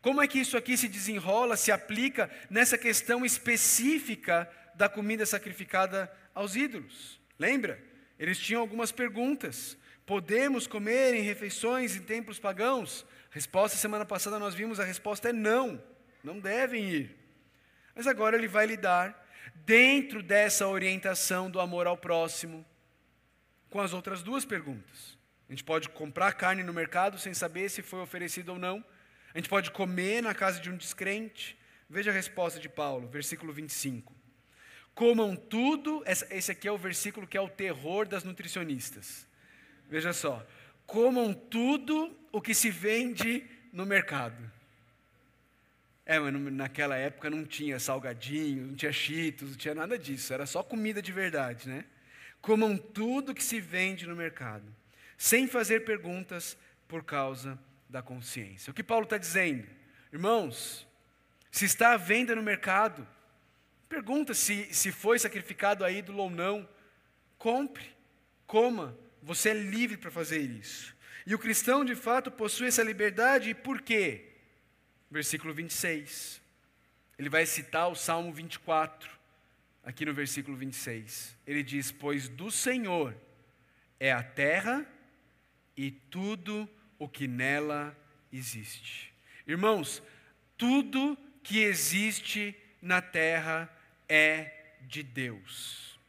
Como 0.04 0.22
é 0.22 0.28
que 0.28 0.38
isso 0.38 0.58
aqui 0.58 0.76
se 0.76 0.90
desenrola, 0.90 1.56
se 1.56 1.72
aplica 1.72 2.30
nessa 2.50 2.78
questão 2.78 3.26
específica 3.26 4.52
da 4.76 4.90
comida 4.90 5.26
sacrificada 5.26 6.12
aos 6.36 6.58
ídolos? 6.58 7.22
Lembra? 7.40 7.82
Eles 8.20 8.38
tinham 8.38 8.60
algumas 8.60 8.92
perguntas. 8.92 9.78
Podemos 10.06 10.68
comer 10.68 11.14
em 11.14 11.22
refeições 11.22 11.96
em 11.96 12.02
templos 12.02 12.38
pagãos? 12.38 13.06
Resposta 13.32 13.78
semana 13.78 14.06
passada 14.06 14.38
nós 14.38 14.54
vimos, 14.54 14.78
a 14.78 14.84
resposta 14.84 15.30
é 15.30 15.34
não, 15.34 15.82
não 16.22 16.38
devem 16.38 16.84
ir. 16.84 17.18
Mas 17.96 18.06
agora 18.06 18.36
ele 18.36 18.50
vai 18.50 18.66
lidar 18.66 19.26
dentro 19.66 20.22
dessa 20.22 20.68
orientação 20.68 21.50
do 21.50 21.62
amor 21.62 21.88
ao 21.88 21.96
próximo 21.96 22.66
com 23.70 23.80
as 23.80 23.94
outras 23.94 24.22
duas 24.22 24.44
perguntas. 24.44 25.18
A 25.48 25.54
gente 25.54 25.64
pode 25.64 25.88
comprar 25.88 26.34
carne 26.34 26.62
no 26.62 26.74
mercado 26.74 27.18
sem 27.18 27.34
saber 27.34 27.70
se 27.70 27.82
foi 27.82 28.02
oferecido 28.02 28.50
ou 28.50 28.60
não. 28.60 28.84
A 29.34 29.38
gente 29.38 29.50
pode 29.50 29.72
comer 29.72 30.22
na 30.22 30.34
casa 30.34 30.60
de 30.60 30.70
um 30.70 30.78
descrente. 30.78 31.58
Veja 31.90 32.12
a 32.12 32.14
resposta 32.14 32.60
de 32.60 32.70
Paulo, 32.70 33.08
versículo 33.08 33.52
25. 33.52 34.14
Comam 34.94 35.36
tudo, 35.36 36.04
esse 36.06 36.52
aqui 36.52 36.68
é 36.68 36.72
o 36.72 36.78
versículo 36.78 37.26
que 37.26 37.36
é 37.36 37.42
o 37.42 37.50
terror 37.50 38.08
das 38.08 38.24
nutricionistas. 38.24 39.28
Veja 39.90 40.14
só, 40.14 40.46
comam 40.86 41.34
tudo 41.34 42.16
o 42.32 42.40
que 42.40 42.54
se 42.54 42.70
vende 42.70 43.44
no 43.72 43.88
mercado. 43.88 44.52
É, 46.06 46.20
mas 46.20 46.34
naquela 46.52 46.96
época 46.96 47.30
não 47.30 47.44
tinha 47.44 47.80
salgadinho, 47.80 48.68
não 48.68 48.76
tinha 48.76 48.92
cheetos, 48.92 49.52
não 49.52 49.58
tinha 49.58 49.74
nada 49.74 49.98
disso, 49.98 50.34
era 50.34 50.46
só 50.46 50.62
comida 50.62 51.02
de 51.02 51.12
verdade, 51.12 51.68
né? 51.68 51.86
Comam 52.42 52.78
tudo 52.78 53.34
que 53.34 53.44
se 53.44 53.60
vende 53.60 54.06
no 54.06 54.16
mercado, 54.16 54.66
sem 55.18 55.48
fazer 55.48 55.86
perguntas 55.86 56.58
por 56.88 57.04
causa 57.04 57.58
da 57.94 58.02
consciência. 58.02 58.72
O 58.72 58.74
que 58.74 58.82
Paulo 58.82 59.04
está 59.04 59.20
dizendo? 59.20 59.68
Irmãos, 60.12 60.88
se 61.52 61.64
está 61.66 61.94
à 61.94 61.98
venda 61.98 62.36
no 62.36 62.42
mercado, 62.42 63.08
pergunta 63.88 64.34
se, 64.34 64.74
se 64.74 64.92
foi 64.92 65.20
sacrificado 65.20 65.86
a 65.86 65.92
ídolo 65.92 66.24
ou 66.24 66.30
não. 66.32 66.68
Compre, 67.38 67.86
coma, 68.48 68.98
você 69.22 69.50
é 69.50 69.54
livre 69.54 69.96
para 69.96 70.10
fazer 70.10 70.40
isso. 70.40 70.96
E 71.24 71.36
o 71.36 71.40
cristão, 71.40 71.86
de 71.86 71.94
fato, 71.94 72.32
possui 72.32 72.68
essa 72.68 72.82
liberdade, 72.82 73.52
e 73.52 73.54
por 73.54 73.80
quê? 73.80 74.38
Versículo 75.12 75.54
26. 75.54 76.42
Ele 77.20 77.30
vai 77.30 77.46
citar 77.46 77.92
o 77.92 77.96
Salmo 77.96 78.34
24, 78.34 79.08
aqui 79.84 80.04
no 80.04 80.16
versículo 80.16 80.58
26. 80.58 81.38
Ele 81.46 81.62
diz: 81.62 81.92
Pois 81.92 82.28
do 82.28 82.50
Senhor 82.50 83.16
é 84.00 84.12
a 84.12 84.24
terra 84.24 84.84
e 85.78 85.92
tudo 85.92 86.68
o 87.04 87.10
que 87.10 87.28
nela 87.28 87.96
existe. 88.32 89.14
Irmãos, 89.46 90.02
tudo 90.58 91.18
que 91.44 91.60
existe 91.60 92.56
na 92.82 93.02
terra 93.02 93.70
é 94.08 94.76
de 94.82 95.04
Deus. 95.04 96.00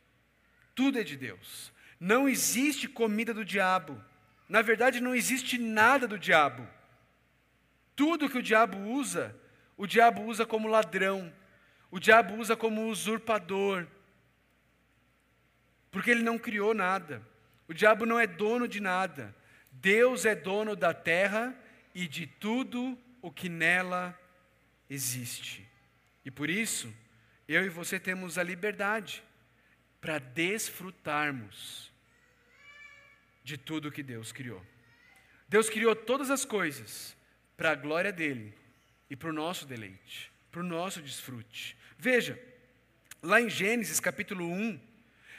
Tudo 0.73 1.01
é 1.01 1.03
de 1.03 1.17
Deus. 1.17 1.73
Não 1.99 2.29
existe 2.29 2.87
comida 2.87 3.35
do 3.35 3.45
diabo. 3.45 4.01
Na 4.49 4.63
verdade, 4.63 5.01
não 5.01 5.17
existe 5.17 5.59
nada 5.59 6.07
do 6.07 6.17
diabo. 6.17 6.65
Tudo 7.97 8.29
que 8.29 8.39
o 8.39 8.43
diabo 8.43 8.79
usa, 8.79 9.35
o 9.77 9.89
diabo 9.89 10.23
usa 10.23 10.47
como 10.47 10.69
ladrão, 10.69 11.33
o 11.91 11.99
diabo 11.99 12.37
usa 12.37 12.57
como 12.57 12.89
usurpador, 12.89 13.87
porque 15.91 16.11
ele 16.11 16.23
não 16.23 16.39
criou 16.39 16.73
nada. 16.73 17.21
O 17.67 17.75
diabo 17.75 18.07
não 18.07 18.19
é 18.19 18.27
dono 18.27 18.69
de 18.69 18.79
nada. 18.79 19.35
Deus 19.85 20.25
é 20.25 20.35
dono 20.35 20.75
da 20.75 20.95
terra 20.95 21.55
e 21.95 22.09
de 22.09 22.27
tudo 22.27 22.99
o 23.21 23.31
que 23.31 23.51
nela 23.51 24.19
existe. 24.89 25.69
E 26.25 26.31
por 26.31 26.49
isso, 26.49 26.91
eu 27.47 27.67
e 27.67 27.69
você 27.69 28.01
temos 28.01 28.39
a 28.39 28.43
liberdade 28.43 29.23
para 30.01 30.19
desfrutarmos 30.19 31.93
de 33.43 33.59
tudo 33.59 33.93
que 33.93 34.03
Deus 34.03 34.33
criou. 34.33 34.65
Deus 35.47 35.69
criou 35.69 35.95
todas 35.95 36.31
as 36.31 36.47
coisas 36.47 37.15
para 37.55 37.73
a 37.73 37.75
glória 37.75 38.11
dele 38.11 38.55
e 39.11 39.15
para 39.15 39.29
o 39.29 39.35
nosso 39.35 39.67
deleite, 39.67 40.33
para 40.51 40.63
o 40.63 40.65
nosso 40.65 41.03
desfrute. 41.03 41.77
Veja, 41.99 42.43
lá 43.23 43.39
em 43.39 43.51
Gênesis 43.51 44.01
capítulo 44.01 44.47
1, 44.47 44.81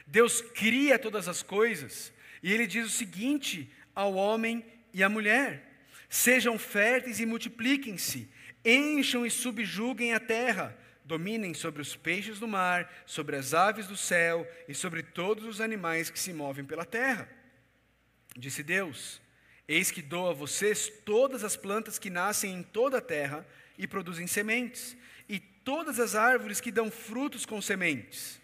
Deus 0.05 0.39
cria 0.39 0.99
todas 0.99 1.27
as 1.27 1.41
coisas 1.41 2.13
e 2.43 2.53
ele 2.53 2.67
diz 2.67 2.85
o 2.85 2.95
seguinte 2.95 3.71
ao 3.95 4.13
homem 4.13 4.63
e 4.93 5.01
à 5.01 5.09
mulher: 5.09 5.63
Sejam 6.09 6.59
férteis 6.59 7.19
e 7.19 7.25
multipliquem-se, 7.25 8.29
encham 8.63 9.25
e 9.25 9.31
subjuguem 9.31 10.13
a 10.13 10.19
terra, 10.19 10.77
dominem 11.03 11.53
sobre 11.53 11.81
os 11.81 11.95
peixes 11.95 12.39
do 12.39 12.47
mar, 12.47 12.91
sobre 13.05 13.35
as 13.35 13.53
aves 13.53 13.87
do 13.87 13.95
céu 13.95 14.47
e 14.67 14.73
sobre 14.73 15.01
todos 15.01 15.45
os 15.45 15.61
animais 15.61 16.09
que 16.09 16.19
se 16.19 16.33
movem 16.33 16.65
pela 16.65 16.85
terra. 16.85 17.29
Disse 18.37 18.61
Deus: 18.61 19.21
Eis 19.67 19.91
que 19.91 20.01
dou 20.01 20.29
a 20.29 20.33
vocês 20.33 20.91
todas 21.05 21.43
as 21.43 21.55
plantas 21.55 21.97
que 21.97 22.09
nascem 22.09 22.53
em 22.53 22.63
toda 22.63 22.97
a 22.97 23.01
terra 23.01 23.47
e 23.77 23.87
produzem 23.87 24.27
sementes, 24.27 24.95
e 25.27 25.39
todas 25.39 25.99
as 25.99 26.15
árvores 26.15 26.61
que 26.61 26.71
dão 26.71 26.91
frutos 26.91 27.45
com 27.45 27.61
sementes. 27.61 28.39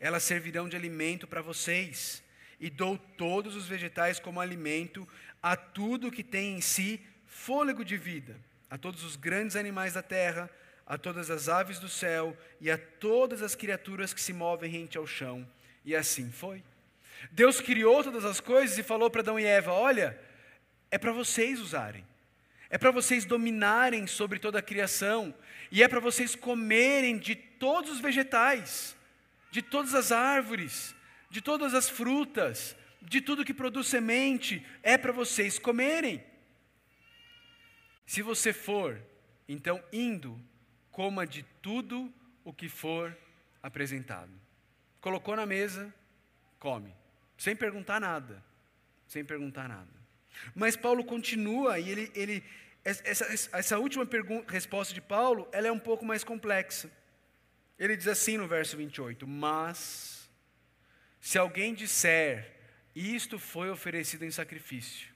Elas 0.00 0.22
servirão 0.22 0.68
de 0.68 0.76
alimento 0.76 1.26
para 1.26 1.42
vocês, 1.42 2.22
e 2.60 2.68
dou 2.68 2.98
todos 3.16 3.54
os 3.56 3.66
vegetais 3.66 4.18
como 4.18 4.40
alimento 4.40 5.06
a 5.42 5.56
tudo 5.56 6.10
que 6.10 6.24
tem 6.24 6.56
em 6.56 6.60
si 6.60 7.00
fôlego 7.26 7.84
de 7.84 7.96
vida, 7.96 8.36
a 8.68 8.76
todos 8.76 9.04
os 9.04 9.16
grandes 9.16 9.56
animais 9.56 9.94
da 9.94 10.02
terra, 10.02 10.50
a 10.86 10.96
todas 10.98 11.30
as 11.30 11.48
aves 11.48 11.78
do 11.78 11.88
céu 11.88 12.36
e 12.60 12.70
a 12.70 12.78
todas 12.78 13.42
as 13.42 13.54
criaturas 13.54 14.12
que 14.12 14.20
se 14.20 14.32
movem 14.32 14.70
rente 14.70 14.98
ao 14.98 15.06
chão. 15.06 15.46
E 15.84 15.94
assim 15.94 16.30
foi. 16.30 16.62
Deus 17.30 17.60
criou 17.60 18.02
todas 18.02 18.24
as 18.24 18.40
coisas 18.40 18.78
e 18.78 18.82
falou 18.82 19.10
para 19.10 19.20
Adão 19.20 19.38
e 19.38 19.44
Eva: 19.44 19.72
Olha, 19.72 20.18
é 20.90 20.98
para 20.98 21.12
vocês 21.12 21.60
usarem, 21.60 22.04
é 22.70 22.78
para 22.78 22.90
vocês 22.90 23.24
dominarem 23.24 24.06
sobre 24.06 24.38
toda 24.38 24.58
a 24.58 24.62
criação, 24.62 25.34
e 25.70 25.82
é 25.82 25.88
para 25.88 26.00
vocês 26.00 26.34
comerem 26.34 27.18
de 27.18 27.34
todos 27.34 27.90
os 27.90 28.00
vegetais, 28.00 28.96
de 29.50 29.62
todas 29.62 29.94
as 29.94 30.12
árvores, 30.12 30.94
de 31.30 31.40
todas 31.40 31.74
as 31.74 31.88
frutas, 31.88 32.76
de 33.02 33.20
tudo 33.20 33.44
que 33.44 33.54
produz 33.54 33.86
semente, 33.86 34.66
é 34.82 34.96
para 34.96 35.12
vocês 35.12 35.58
comerem. 35.58 36.24
Se 38.06 38.22
você 38.22 38.52
for, 38.52 39.00
então 39.48 39.82
indo, 39.92 40.40
coma 40.90 41.26
de 41.26 41.42
tudo 41.62 42.12
o 42.44 42.52
que 42.52 42.68
for 42.68 43.16
apresentado. 43.62 44.32
Colocou 45.00 45.36
na 45.36 45.46
mesa, 45.46 45.92
come 46.58 46.92
sem 47.38 47.54
perguntar 47.54 48.00
nada, 48.00 48.44
sem 49.06 49.24
perguntar 49.24 49.68
nada. 49.68 49.88
Mas 50.54 50.76
Paulo 50.76 51.04
continua 51.04 51.78
e 51.78 51.88
ele, 51.88 52.12
ele 52.14 52.44
essa, 52.84 53.24
essa 53.56 53.78
última 53.78 54.04
pergunta, 54.04 54.52
resposta 54.52 54.92
de 54.92 55.00
Paulo, 55.00 55.48
ela 55.52 55.68
é 55.68 55.72
um 55.72 55.78
pouco 55.78 56.04
mais 56.04 56.24
complexa. 56.24 56.90
Ele 57.78 57.96
diz 57.96 58.08
assim 58.08 58.36
no 58.36 58.48
verso 58.48 58.76
28: 58.76 59.26
Mas, 59.26 60.17
se 61.20 61.38
alguém 61.38 61.74
disser, 61.74 62.56
isto 62.94 63.38
foi 63.38 63.70
oferecido 63.70 64.24
em 64.24 64.30
sacrifício, 64.30 65.12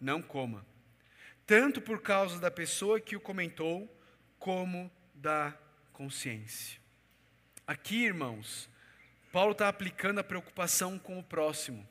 não 0.00 0.22
coma, 0.22 0.66
tanto 1.46 1.80
por 1.80 2.00
causa 2.00 2.38
da 2.38 2.50
pessoa 2.50 3.00
que 3.00 3.16
o 3.16 3.20
comentou, 3.20 3.90
como 4.38 4.90
da 5.14 5.56
consciência. 5.92 6.80
Aqui, 7.66 8.04
irmãos, 8.04 8.68
Paulo 9.32 9.52
está 9.52 9.68
aplicando 9.68 10.18
a 10.18 10.24
preocupação 10.24 10.98
com 10.98 11.18
o 11.18 11.24
próximo. 11.24 11.88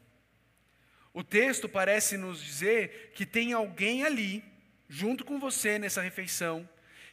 O 1.13 1.23
texto 1.23 1.67
parece 1.67 2.17
nos 2.17 2.43
dizer 2.43 3.12
que 3.13 3.25
tem 3.25 3.53
alguém 3.53 4.03
ali, 4.03 4.43
junto 4.88 5.23
com 5.25 5.39
você 5.39 5.77
nessa 5.77 6.01
refeição, 6.01 6.67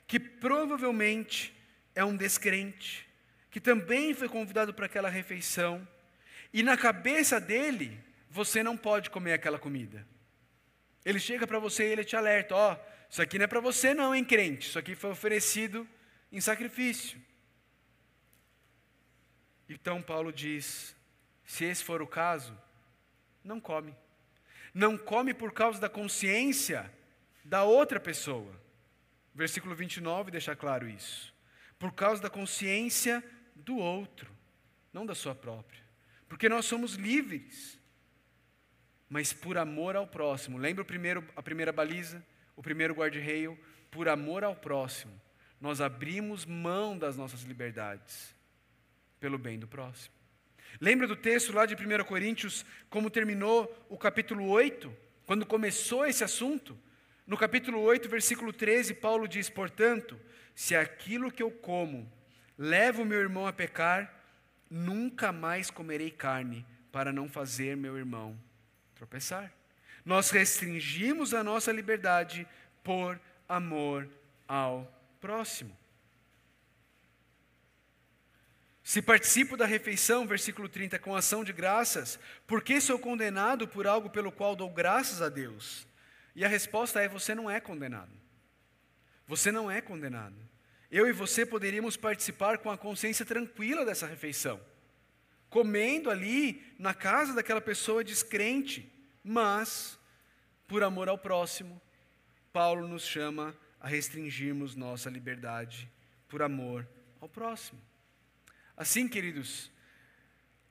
que 0.07 0.19
provavelmente 0.19 1.55
é 1.95 2.05
um 2.05 2.17
descrente, 2.17 3.09
que 3.51 3.61
também 3.61 4.15
foi 4.15 4.29
convidado 4.29 4.73
para 4.73 4.87
aquela 4.87 5.09
refeição, 5.09 5.87
e 6.53 6.63
na 6.63 6.77
cabeça 6.77 7.41
dele, 7.41 7.99
você 8.29 8.63
não 8.63 8.77
pode 8.77 9.11
comer 9.11 9.33
aquela 9.33 9.59
comida. 9.59 10.07
Ele 11.05 11.19
chega 11.19 11.47
para 11.47 11.59
você 11.59 11.89
e 11.89 11.93
ele 11.93 12.05
te 12.05 12.17
alerta: 12.17 12.55
ó, 12.55 12.73
oh, 12.73 12.91
isso 13.09 13.23
aqui 13.23 13.39
não 13.39 13.45
é 13.45 13.49
para 13.49 13.61
você, 13.61 13.95
não, 13.95 14.15
hein, 14.15 14.25
crente? 14.25 14.69
Isso 14.69 14.79
aqui 14.79 14.95
foi 14.95 15.11
oferecido 15.11 15.89
em 16.31 16.41
sacrifício. 16.41 17.21
Então 19.69 20.03
Paulo 20.03 20.33
diz: 20.33 20.95
se 21.45 21.65
esse 21.65 21.83
for 21.83 22.03
o 22.03 22.07
caso, 22.07 22.57
não 23.43 23.61
come. 23.61 23.95
Não 24.73 24.97
come 24.97 25.35
por 25.35 25.53
causa 25.53 25.81
da 25.81 25.89
consciência 25.89 26.93
da 27.45 27.65
outra 27.65 27.99
pessoa. 27.99 28.61
Versículo 29.35 29.75
29 29.75 30.31
deixa 30.31 30.55
claro 30.55 30.89
isso. 30.89 31.35
Por 31.79 31.93
causa 31.93 32.23
da 32.23 32.29
consciência 32.31 33.25
do 33.57 33.77
outro, 33.77 34.31
não 34.93 35.07
da 35.07 35.15
sua 35.15 35.35
própria. 35.35 35.90
Porque 36.31 36.49
nós 36.49 36.65
somos 36.65 36.95
livres, 36.95 37.77
mas 39.09 39.33
por 39.33 39.59
amor 39.59 39.97
ao 39.97 40.07
próximo. 40.07 40.57
Lembra 40.57 40.83
o 40.83 40.87
primeiro, 40.87 41.29
a 41.35 41.43
primeira 41.43 41.73
baliza? 41.73 42.25
O 42.55 42.63
primeiro 42.63 42.95
guarda-reio? 42.95 43.59
Por 43.91 44.09
amor 44.09 44.45
ao 44.45 44.55
próximo, 44.55 45.21
nós 45.61 45.81
abrimos 45.81 46.47
mão 46.47 46.97
das 46.97 47.17
nossas 47.17 47.43
liberdades 47.43 48.33
pelo 49.19 49.37
bem 49.37 49.59
do 49.59 49.67
próximo. 49.67 50.15
Lembra 50.81 51.09
do 51.09 51.17
texto 51.17 51.53
lá 51.53 51.67
de 51.67 51.75
1 51.75 52.05
Coríntios, 52.05 52.65
como 52.89 53.11
terminou 53.11 53.87
o 53.89 53.99
capítulo 53.99 54.47
8, 54.47 54.97
quando 55.27 55.45
começou 55.45 56.07
esse 56.07 56.23
assunto? 56.23 56.79
No 57.27 57.37
capítulo 57.37 57.81
8, 57.81 58.09
versículo 58.09 58.53
13, 58.53 58.95
Paulo 58.95 59.27
diz: 59.27 59.51
Portanto, 59.51 60.19
se 60.55 60.77
aquilo 60.77 61.33
que 61.33 61.43
eu 61.43 61.51
como 61.51 62.11
leva 62.57 63.03
o 63.03 63.05
meu 63.05 63.19
irmão 63.19 63.49
a 63.49 63.53
pecar, 63.53 64.20
nunca 64.71 65.33
mais 65.33 65.71
comerei 65.71 66.11
carne, 66.11 66.65
para 66.93 67.13
não 67.13 67.29
fazer 67.29 67.77
meu 67.77 67.97
irmão 67.97 68.39
tropeçar. 68.95 69.53
Nós 70.05 70.31
restringimos 70.31 71.35
a 71.35 71.45
nossa 71.45 71.73
liberdade 71.73 72.47
por 72.83 73.21
amor 73.49 74.09
ao 74.49 74.91
próximo. 75.21 75.77
Se 78.83 79.01
participo 79.01 79.57
da 79.57 79.67
refeição, 79.67 80.27
versículo 80.27 80.69
30, 80.69 80.99
com 80.99 81.15
ação 81.15 81.45
de 81.45 81.53
graças, 81.53 82.19
por 82.47 82.61
que 82.63 82.81
sou 82.81 82.99
condenado 82.99 83.69
por 83.69 83.87
algo 83.87 84.11
pelo 84.11 84.33
qual 84.33 84.57
dou 84.57 84.69
graças 84.69 85.23
a 85.23 85.29
Deus? 85.29 85.87
E 86.35 86.45
a 86.45 86.49
resposta 86.49 87.01
é: 87.01 87.07
você 87.07 87.35
não 87.35 87.49
é 87.49 87.61
condenado. 87.61 88.11
Você 89.29 89.53
não 89.53 89.71
é 89.71 89.81
condenado. 89.81 90.35
Eu 90.91 91.09
e 91.09 91.13
você 91.13 91.47
poderíamos 91.47 91.97
participar 91.97 92.59
com 92.59 92.71
a 92.71 92.77
consciência 92.77 93.25
tranquila 93.25 93.85
dessa 93.85 94.07
refeição, 94.07 94.61
comendo 95.49 96.11
ali 96.11 96.75
na 96.79 96.93
casa 96.93 97.33
daquela 97.33 97.61
pessoa 97.61 98.03
descrente, 98.03 98.93
mas, 99.23 99.97
por 100.67 100.83
amor 100.83 101.09
ao 101.09 101.17
próximo, 101.17 101.81
Paulo 102.53 102.89
nos 102.89 103.05
chama 103.05 103.57
a 103.79 103.87
restringirmos 103.87 104.75
nossa 104.75 105.09
liberdade 105.09 105.89
por 106.29 106.43
amor 106.43 106.89
ao 107.21 107.29
próximo. 107.29 107.81
Assim, 108.77 109.07
queridos, 109.07 109.71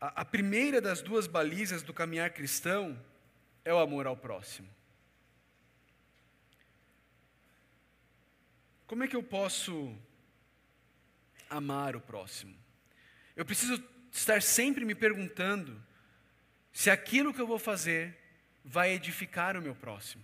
a, 0.02 0.22
a 0.22 0.26
primeira 0.26 0.82
das 0.82 1.02
duas 1.02 1.28
balizas 1.28 1.82
do 1.82 1.94
caminhar 1.94 2.32
cristão 2.32 3.00
é 3.64 3.74
o 3.74 3.80
amor 3.80 4.06
ao 4.06 4.18
próximo. 4.18 4.70
Como 8.86 9.04
é 9.04 9.08
que 9.08 9.16
eu 9.16 9.24
posso 9.24 9.96
amar 11.50 11.96
o 11.96 12.02
próximo? 12.02 12.56
Eu 13.36 13.46
preciso 13.46 13.84
estar 14.12 14.42
sempre 14.42 14.86
me 14.86 14.96
perguntando 14.96 15.82
se 16.72 16.90
aquilo 16.90 17.34
que 17.34 17.42
eu 17.42 17.48
vou 17.48 17.60
fazer 17.60 18.18
vai 18.64 18.94
edificar 18.94 19.58
o 19.58 19.62
meu 19.62 19.76
próximo. 19.76 20.24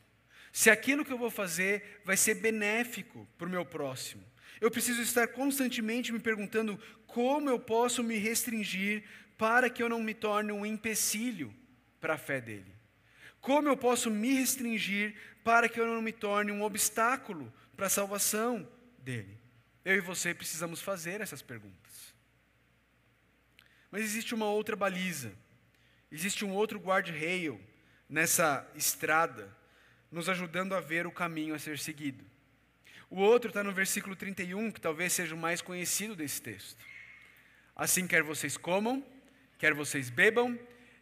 Se 0.51 0.69
aquilo 0.69 1.03
que 1.03 1.11
eu 1.11 1.17
vou 1.17 1.29
fazer 1.29 2.01
vai 2.05 2.15
ser 2.15 2.35
benéfico 2.35 3.27
para 3.37 3.47
o 3.47 3.49
meu 3.49 3.65
próximo. 3.65 4.23
Eu 4.61 4.71
preciso 4.71 5.01
estar 5.01 5.27
constantemente 5.27 6.13
me 6.13 6.19
perguntando 6.19 6.79
como 7.07 7.49
eu 7.49 7.59
posso 7.59 8.03
me 8.03 8.17
restringir 8.17 9.03
para 9.37 9.69
que 9.69 9.83
eu 9.83 9.89
não 9.89 10.01
me 10.01 10.13
torne 10.13 10.51
um 10.51 10.65
empecilho 10.65 11.53
para 11.99 12.13
a 12.13 12.17
fé 12.17 12.39
dele. 12.39 12.73
Como 13.41 13.67
eu 13.67 13.75
posso 13.75 14.09
me 14.09 14.33
restringir 14.33 15.15
para 15.43 15.67
que 15.67 15.79
eu 15.79 15.85
não 15.85 16.01
me 16.01 16.11
torne 16.11 16.51
um 16.51 16.63
obstáculo 16.63 17.53
para 17.75 17.87
a 17.87 17.89
salvação 17.89 18.67
dele? 18.99 19.37
Eu 19.85 19.95
e 19.95 20.01
você 20.01 20.33
precisamos 20.33 20.81
fazer 20.81 21.21
essas 21.21 21.43
perguntas. 21.43 22.13
Mas 23.91 24.01
existe 24.01 24.33
uma 24.33 24.47
outra 24.47 24.75
baliza, 24.75 25.31
existe 26.11 26.43
um 26.43 26.51
outro 26.51 26.79
guard-rail 26.79 27.61
nessa 28.09 28.67
estrada, 28.75 29.55
nos 30.11 30.27
ajudando 30.27 30.73
a 30.73 30.81
ver 30.81 31.05
o 31.05 31.11
caminho 31.11 31.53
a 31.53 31.59
ser 31.59 31.77
seguido. 31.77 32.25
O 33.09 33.19
outro 33.19 33.49
está 33.49 33.63
no 33.63 33.71
versículo 33.71 34.15
31, 34.15 34.71
que 34.71 34.81
talvez 34.81 35.13
seja 35.13 35.35
o 35.35 35.37
mais 35.37 35.61
conhecido 35.61 36.15
desse 36.15 36.41
texto. 36.41 36.83
Assim, 37.75 38.07
quer 38.07 38.23
vocês 38.23 38.57
comam, 38.57 39.05
quer 39.57 39.73
vocês 39.73 40.09
bebam, 40.09 40.59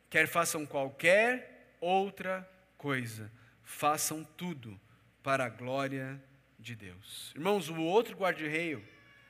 quer 0.10 0.28
façam 0.28 0.66
qualquer 0.66 1.76
outra 1.80 2.48
coisa, 2.78 3.32
façam 3.64 4.24
tudo 4.24 4.80
para 5.24 5.46
a 5.46 5.50
glória 5.50 6.22
de 6.30 6.33
Deus. 6.76 7.32
Irmãos, 7.36 7.70
o 7.70 7.76
outro 7.82 8.16
guarda-reio 8.16 8.84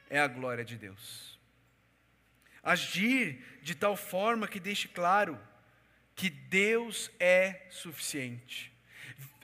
é 0.09 0.19
a 0.19 0.27
glória 0.27 0.63
de 0.63 0.77
Deus. 0.77 1.39
Agir 2.61 3.43
de 3.61 3.73
tal 3.73 3.97
forma 3.97 4.47
que 4.47 4.59
deixe 4.59 4.87
claro 4.87 5.39
que 6.15 6.29
Deus 6.29 7.11
é 7.19 7.65
suficiente 7.69 8.73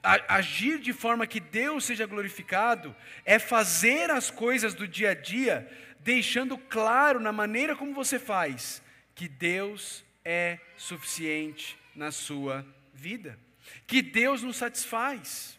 agir 0.02 0.78
de 0.78 0.92
forma 0.92 1.26
que 1.26 1.40
Deus 1.40 1.84
seja 1.84 2.06
glorificado 2.06 2.94
é 3.24 3.38
fazer 3.38 4.10
as 4.10 4.30
coisas 4.30 4.74
do 4.74 4.88
dia 4.88 5.10
a 5.10 5.14
dia, 5.14 5.70
deixando 6.00 6.56
claro 6.56 7.20
na 7.20 7.32
maneira 7.32 7.76
como 7.76 7.94
você 7.94 8.18
faz 8.18 8.82
que 9.14 9.28
Deus 9.28 10.04
é 10.24 10.58
suficiente 10.76 11.78
na 11.94 12.10
sua 12.10 12.64
vida, 12.94 13.38
que 13.86 14.00
Deus 14.00 14.42
nos 14.42 14.56
satisfaz, 14.56 15.58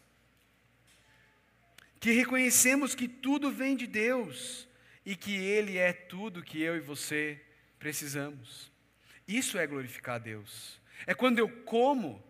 que 2.02 2.12
reconhecemos 2.12 2.96
que 2.96 3.08
tudo 3.08 3.52
vem 3.52 3.78
de 3.78 3.86
Deus 3.86 4.68
e 5.06 5.16
que 5.16 5.36
Ele 5.36 5.78
é 5.78 5.94
tudo 5.94 6.42
que 6.42 6.60
eu 6.60 6.76
e 6.76 6.80
você 6.80 7.40
precisamos. 7.78 8.72
Isso 9.28 9.56
é 9.58 9.68
glorificar 9.68 10.16
a 10.16 10.18
Deus. 10.18 10.82
É 11.06 11.14
quando 11.14 11.38
eu 11.38 11.48
como 11.48 12.22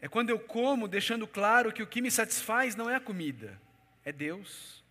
é 0.00 0.08
quando 0.08 0.30
eu 0.30 0.38
como 0.38 0.88
deixando 0.88 1.26
claro 1.26 1.72
que 1.72 1.82
o 1.82 1.86
que 1.86 2.00
me 2.00 2.10
satisfaz 2.10 2.74
não 2.74 2.88
é 2.88 2.94
a 2.94 3.00
comida, 3.00 3.60
é 4.02 4.12
Deus. 4.12 4.82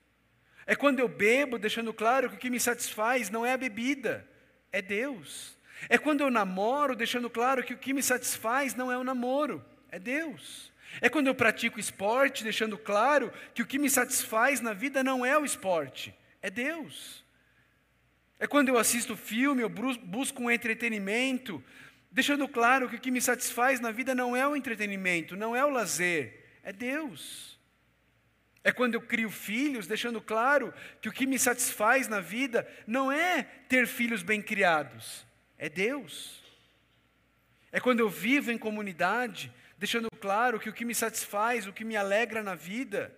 É 0.68 0.76
quando 0.76 1.00
eu 1.00 1.08
bebo 1.08 1.58
deixando 1.58 1.94
claro 1.94 2.30
que 2.30 2.36
o 2.36 2.40
que 2.40 2.50
me 2.50 2.60
satisfaz 2.60 3.30
não 3.30 3.44
é 3.44 3.54
a 3.54 3.58
bebida, 3.58 4.28
é 4.72 4.84
Deus. 4.84 5.58
É 5.90 5.98
quando 5.98 6.22
eu 6.22 6.30
namoro 6.30 6.96
deixando 6.96 7.30
claro 7.30 7.64
que 7.64 7.74
o 7.74 7.78
que 7.78 7.94
me 7.94 8.04
satisfaz 8.04 8.76
não 8.76 8.92
é 8.92 8.98
o 8.98 9.04
namoro, 9.04 9.66
é 9.90 9.98
Deus. 9.98 10.72
É 11.02 11.10
quando 11.10 11.28
eu 11.28 11.36
pratico 11.36 11.80
esporte 11.80 12.44
deixando 12.44 12.78
claro 12.78 13.32
que 13.54 13.62
o 13.62 13.66
que 13.66 13.80
me 13.80 13.90
satisfaz 13.90 14.62
na 14.62 14.74
vida 14.74 15.04
não 15.04 15.26
é 15.26 15.38
o 15.38 15.46
esporte, 15.46 16.16
é 16.42 16.50
Deus. 16.50 17.26
É 18.40 18.48
quando 18.48 18.70
eu 18.70 18.78
assisto 18.78 19.16
filme, 19.16 19.62
eu 19.62 19.70
busco 19.70 20.44
um 20.44 20.52
entretenimento, 20.52 21.64
deixando 22.12 22.48
claro 22.48 22.90
que 22.90 22.96
o 22.96 23.00
que 23.00 23.12
me 23.12 23.22
satisfaz 23.22 23.80
na 23.80 23.92
vida 23.92 24.14
não 24.14 24.36
é 24.36 24.48
o 24.48 24.56
entretenimento, 24.56 25.36
não 25.36 25.56
é 25.56 25.66
o 25.66 25.70
lazer, 25.70 26.46
é 26.64 26.72
Deus. 26.72 27.56
É 28.64 28.72
quando 28.72 28.96
eu 28.96 29.02
crio 29.02 29.30
filhos, 29.30 29.86
deixando 29.86 30.20
claro 30.20 30.74
que 31.00 31.08
o 31.08 31.12
que 31.12 31.28
me 31.28 31.38
satisfaz 31.38 32.08
na 32.08 32.20
vida 32.20 32.68
não 32.88 33.12
é 33.12 33.44
ter 33.70 33.86
filhos 33.86 34.24
bem 34.24 34.42
criados, 34.42 35.26
é 35.58 35.70
Deus. 35.70 36.44
É 37.72 37.80
quando 37.80 38.00
eu 38.00 38.10
vivo 38.10 38.52
em 38.52 38.58
comunidade, 38.58 39.54
deixando 39.78 40.10
claro 40.20 40.60
que 40.60 40.70
o 40.70 40.74
que 40.74 40.86
me 40.86 40.96
satisfaz, 40.96 41.68
o 41.68 41.74
que 41.74 41.84
me 41.84 41.96
alegra 41.96 42.42
na 42.42 42.56
vida, 42.56 43.16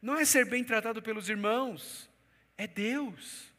não 0.00 0.16
é 0.16 0.24
ser 0.24 0.44
bem 0.44 0.62
tratado 0.62 1.02
pelos 1.02 1.28
irmãos, 1.28 2.08
é 2.56 2.66
Deus. 2.66 3.52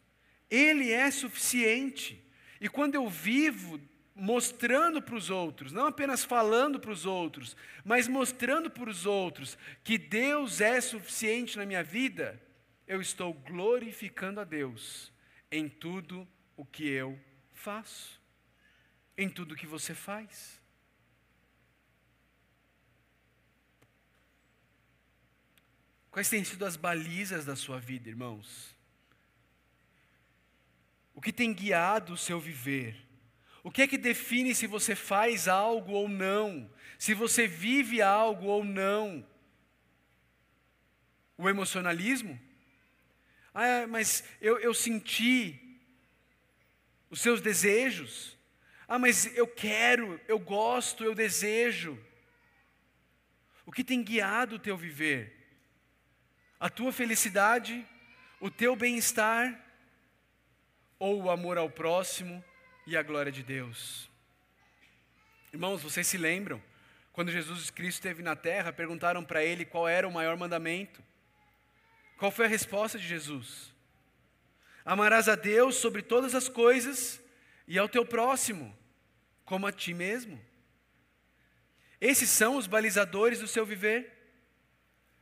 Ele 0.50 0.92
é 0.92 1.10
suficiente. 1.12 2.24
E 2.60 2.68
quando 2.70 2.96
eu 2.96 3.08
vivo 3.10 3.80
mostrando 4.16 5.02
para 5.02 5.16
os 5.16 5.30
outros, 5.30 5.72
não 5.72 5.86
apenas 5.86 6.26
falando 6.26 6.80
para 6.80 6.92
os 6.92 7.06
outros, 7.06 7.56
mas 7.86 8.08
mostrando 8.08 8.70
para 8.70 8.90
os 8.90 9.06
outros 9.06 9.58
que 9.84 9.98
Deus 9.98 10.60
é 10.60 10.80
suficiente 10.82 11.58
na 11.58 11.66
minha 11.66 11.84
vida, 11.84 12.42
eu 12.86 13.00
estou 13.00 13.34
glorificando 13.34 14.40
a 14.42 14.44
Deus 14.44 15.12
em 15.52 15.70
tudo 15.70 16.28
o 16.58 16.66
que 16.66 16.88
eu 16.88 17.18
faço, 17.54 18.22
em 19.18 19.30
tudo 19.30 19.54
o 19.54 19.56
que 19.56 19.66
você 19.66 19.94
faz. 19.94 20.59
Quais 26.20 26.28
têm 26.28 26.44
sido 26.44 26.66
as 26.66 26.76
balizas 26.76 27.46
da 27.46 27.56
sua 27.56 27.80
vida, 27.80 28.10
irmãos? 28.10 28.76
O 31.14 31.22
que 31.22 31.32
tem 31.32 31.54
guiado 31.54 32.12
o 32.12 32.18
seu 32.18 32.42
viver? 32.42 32.94
O 33.64 33.72
que 33.72 33.84
é 33.84 33.88
que 33.88 33.98
define 33.98 34.54
se 34.54 34.68
você 34.68 34.98
faz 34.98 35.48
algo 35.48 35.94
ou 35.94 36.10
não? 36.10 36.70
Se 36.98 37.14
você 37.14 37.48
vive 37.48 38.02
algo 38.02 38.48
ou 38.48 38.66
não? 38.66 39.26
O 41.38 41.48
emocionalismo? 41.48 42.38
Ah, 43.54 43.88
mas 43.88 44.22
eu, 44.42 44.60
eu 44.60 44.74
senti 44.74 45.80
os 47.10 47.22
seus 47.22 47.40
desejos. 47.40 48.38
Ah, 48.90 49.00
mas 49.00 49.26
eu 49.38 49.48
quero, 49.48 50.20
eu 50.28 50.38
gosto, 50.38 51.02
eu 51.02 51.16
desejo. 51.16 51.98
O 53.66 53.72
que 53.72 53.86
tem 53.86 54.04
guiado 54.04 54.58
o 54.58 54.60
teu 54.60 54.76
viver? 54.76 55.39
A 56.60 56.70
tua 56.70 56.92
felicidade, 56.92 57.88
o 58.38 58.52
teu 58.52 58.76
bem-estar 58.76 59.58
ou 61.00 61.24
o 61.24 61.32
amor 61.32 61.58
ao 61.58 61.70
próximo 61.70 62.44
e 62.86 62.98
a 62.98 63.02
glória 63.02 63.32
de 63.32 63.42
Deus? 63.42 64.10
Irmãos, 65.54 65.82
vocês 65.82 66.06
se 66.06 66.18
lembram? 66.18 66.62
Quando 67.14 67.32
Jesus 67.32 67.70
Cristo 67.70 68.00
esteve 68.00 68.22
na 68.22 68.36
terra, 68.36 68.74
perguntaram 68.74 69.24
para 69.24 69.42
ele 69.42 69.64
qual 69.64 69.88
era 69.88 70.06
o 70.06 70.12
maior 70.12 70.36
mandamento. 70.36 71.02
Qual 72.18 72.30
foi 72.30 72.46
a 72.46 72.50
resposta 72.50 73.00
de 73.00 73.08
Jesus? 73.08 73.74
Amarás 74.84 75.30
a 75.30 75.36
Deus 75.36 75.76
sobre 75.76 76.02
todas 76.02 76.36
as 76.36 76.50
coisas 76.50 77.22
e 77.66 77.80
ao 77.80 77.88
teu 77.88 78.06
próximo, 78.06 78.78
como 79.46 79.66
a 79.66 79.72
ti 79.72 79.94
mesmo. 79.94 80.38
Esses 82.02 82.30
são 82.30 82.58
os 82.58 82.68
balizadores 82.68 83.40
do 83.40 83.48
seu 83.48 83.66
viver. 83.66 84.19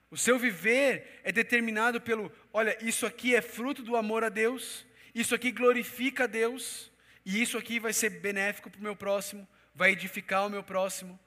O 0.09 0.17
seu 0.17 0.39
viver 0.39 1.19
é 1.23 1.31
determinado 1.31 1.99
pelo, 1.99 2.31
olha, 2.53 2.77
isso 2.81 3.05
aqui 3.05 3.35
é 3.35 3.41
fruto 3.41 3.83
do 3.83 3.95
amor 3.97 4.23
a 4.23 4.29
Deus, 4.29 4.85
isso 5.13 5.35
aqui 5.35 5.51
glorifica 5.51 6.23
a 6.23 6.27
Deus, 6.27 6.91
e 7.25 7.41
isso 7.41 7.57
aqui 7.57 7.79
vai 7.79 7.91
ser 7.91 8.09
benéfico 8.21 8.69
para 8.69 8.79
o 8.79 8.83
meu 8.83 8.95
próximo, 8.95 9.45
vai 9.75 9.91
edificar 9.91 10.47
o 10.47 10.49
meu 10.49 10.63
próximo. 10.63 11.19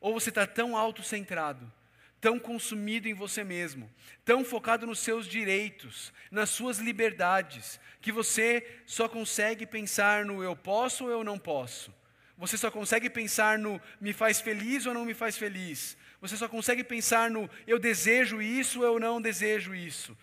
Ou 0.00 0.12
você 0.12 0.30
está 0.30 0.44
tão 0.44 0.76
autocentrado, 0.76 1.72
tão 2.20 2.38
consumido 2.38 3.06
em 3.06 3.14
você 3.14 3.44
mesmo, 3.44 3.88
tão 4.24 4.44
focado 4.44 4.86
nos 4.86 4.98
seus 4.98 5.26
direitos, 5.26 6.12
nas 6.32 6.50
suas 6.50 6.78
liberdades, 6.78 7.78
que 8.00 8.10
você 8.10 8.80
só 8.86 9.08
consegue 9.08 9.64
pensar 9.64 10.24
no 10.24 10.42
eu 10.42 10.56
posso 10.56 11.04
ou 11.04 11.10
eu 11.10 11.22
não 11.22 11.38
posso. 11.38 11.94
Você 12.36 12.56
só 12.56 12.70
consegue 12.70 13.08
pensar 13.10 13.58
no 13.58 13.80
me 14.00 14.12
faz 14.14 14.40
feliz 14.40 14.86
ou 14.86 14.94
não 14.94 15.04
me 15.04 15.14
faz 15.14 15.36
feliz. 15.36 15.96
Você 16.20 16.36
só 16.36 16.48
consegue 16.48 16.84
pensar 16.84 17.30
no 17.30 17.48
eu 17.66 17.78
desejo 17.78 18.42
isso 18.42 18.82
eu 18.82 19.00
não 19.00 19.20
desejo 19.20 19.74
isso. 19.74 20.16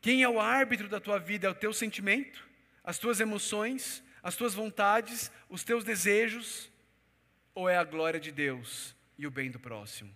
Quem 0.00 0.22
é 0.22 0.28
o 0.28 0.40
árbitro 0.40 0.88
da 0.88 1.00
tua 1.00 1.18
vida 1.18 1.46
é 1.46 1.50
o 1.50 1.54
teu 1.54 1.72
sentimento, 1.72 2.48
as 2.82 2.98
tuas 2.98 3.20
emoções, 3.20 4.02
as 4.22 4.36
tuas 4.36 4.54
vontades, 4.54 5.30
os 5.48 5.62
teus 5.62 5.84
desejos, 5.84 6.70
ou 7.54 7.68
é 7.68 7.76
a 7.76 7.84
glória 7.84 8.20
de 8.20 8.30
Deus 8.30 8.94
e 9.18 9.26
o 9.26 9.30
bem 9.30 9.50
do 9.50 9.60
próximo? 9.60 10.14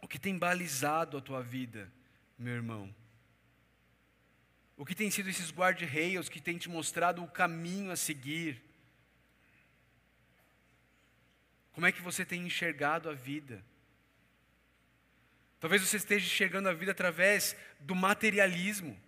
O 0.00 0.08
que 0.08 0.18
tem 0.18 0.38
balizado 0.38 1.16
a 1.16 1.20
tua 1.20 1.42
vida, 1.42 1.92
meu 2.38 2.54
irmão? 2.54 2.94
O 4.76 4.84
que 4.84 4.94
tem 4.94 5.10
sido 5.10 5.28
esses 5.28 5.50
guarda-reios 5.50 6.28
que 6.28 6.40
têm 6.40 6.58
te 6.58 6.68
mostrado 6.68 7.22
o 7.24 7.28
caminho 7.28 7.90
a 7.90 7.96
seguir? 7.96 8.62
Como 11.76 11.86
é 11.86 11.92
que 11.92 12.00
você 12.00 12.24
tem 12.24 12.46
enxergado 12.46 13.10
a 13.10 13.12
vida? 13.12 13.62
Talvez 15.60 15.82
você 15.82 15.98
esteja 15.98 16.24
enxergando 16.24 16.70
a 16.70 16.72
vida 16.72 16.92
através 16.92 17.54
do 17.78 17.94
materialismo. 17.94 18.98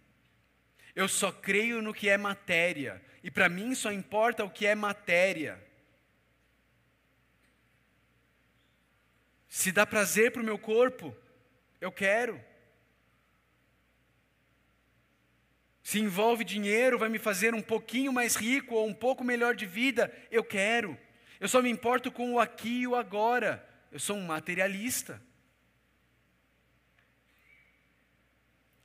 Eu 0.94 1.08
só 1.08 1.32
creio 1.32 1.80
no 1.80 1.94
que 1.94 2.10
é 2.10 2.18
matéria, 2.18 3.02
e 3.24 3.30
para 3.30 3.48
mim 3.48 3.74
só 3.74 3.90
importa 3.90 4.44
o 4.44 4.50
que 4.50 4.66
é 4.66 4.74
matéria. 4.74 5.58
Se 9.48 9.72
dá 9.72 9.86
prazer 9.86 10.30
para 10.32 10.42
o 10.42 10.44
meu 10.44 10.58
corpo, 10.58 11.16
eu 11.80 11.90
quero. 11.90 12.38
Se 15.82 15.98
envolve 15.98 16.44
dinheiro, 16.44 16.98
vai 16.98 17.08
me 17.08 17.18
fazer 17.18 17.54
um 17.54 17.62
pouquinho 17.62 18.12
mais 18.12 18.36
rico 18.36 18.74
ou 18.74 18.86
um 18.86 18.92
pouco 18.92 19.24
melhor 19.24 19.54
de 19.54 19.64
vida, 19.64 20.14
eu 20.30 20.44
quero. 20.44 21.07
Eu 21.40 21.48
só 21.48 21.62
me 21.62 21.70
importo 21.70 22.10
com 22.10 22.34
o 22.34 22.40
aqui 22.40 22.80
e 22.80 22.86
o 22.86 22.96
agora. 22.96 23.66
Eu 23.92 23.98
sou 23.98 24.16
um 24.16 24.26
materialista. 24.26 25.22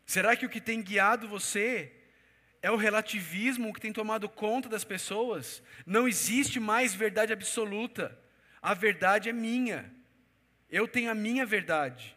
Será 0.05 0.35
que 0.35 0.45
o 0.45 0.49
que 0.49 0.61
tem 0.61 0.81
guiado 0.81 1.27
você 1.27 1.91
é 2.61 2.69
o 2.69 2.75
relativismo 2.75 3.73
que 3.73 3.81
tem 3.81 3.91
tomado 3.91 4.29
conta 4.29 4.69
das 4.69 4.83
pessoas? 4.83 5.63
Não 5.85 6.07
existe 6.07 6.59
mais 6.59 6.93
verdade 6.93 7.33
absoluta. 7.33 8.17
A 8.61 8.73
verdade 8.73 9.29
é 9.29 9.33
minha. 9.33 9.91
Eu 10.69 10.87
tenho 10.87 11.09
a 11.09 11.15
minha 11.15 11.45
verdade. 11.45 12.15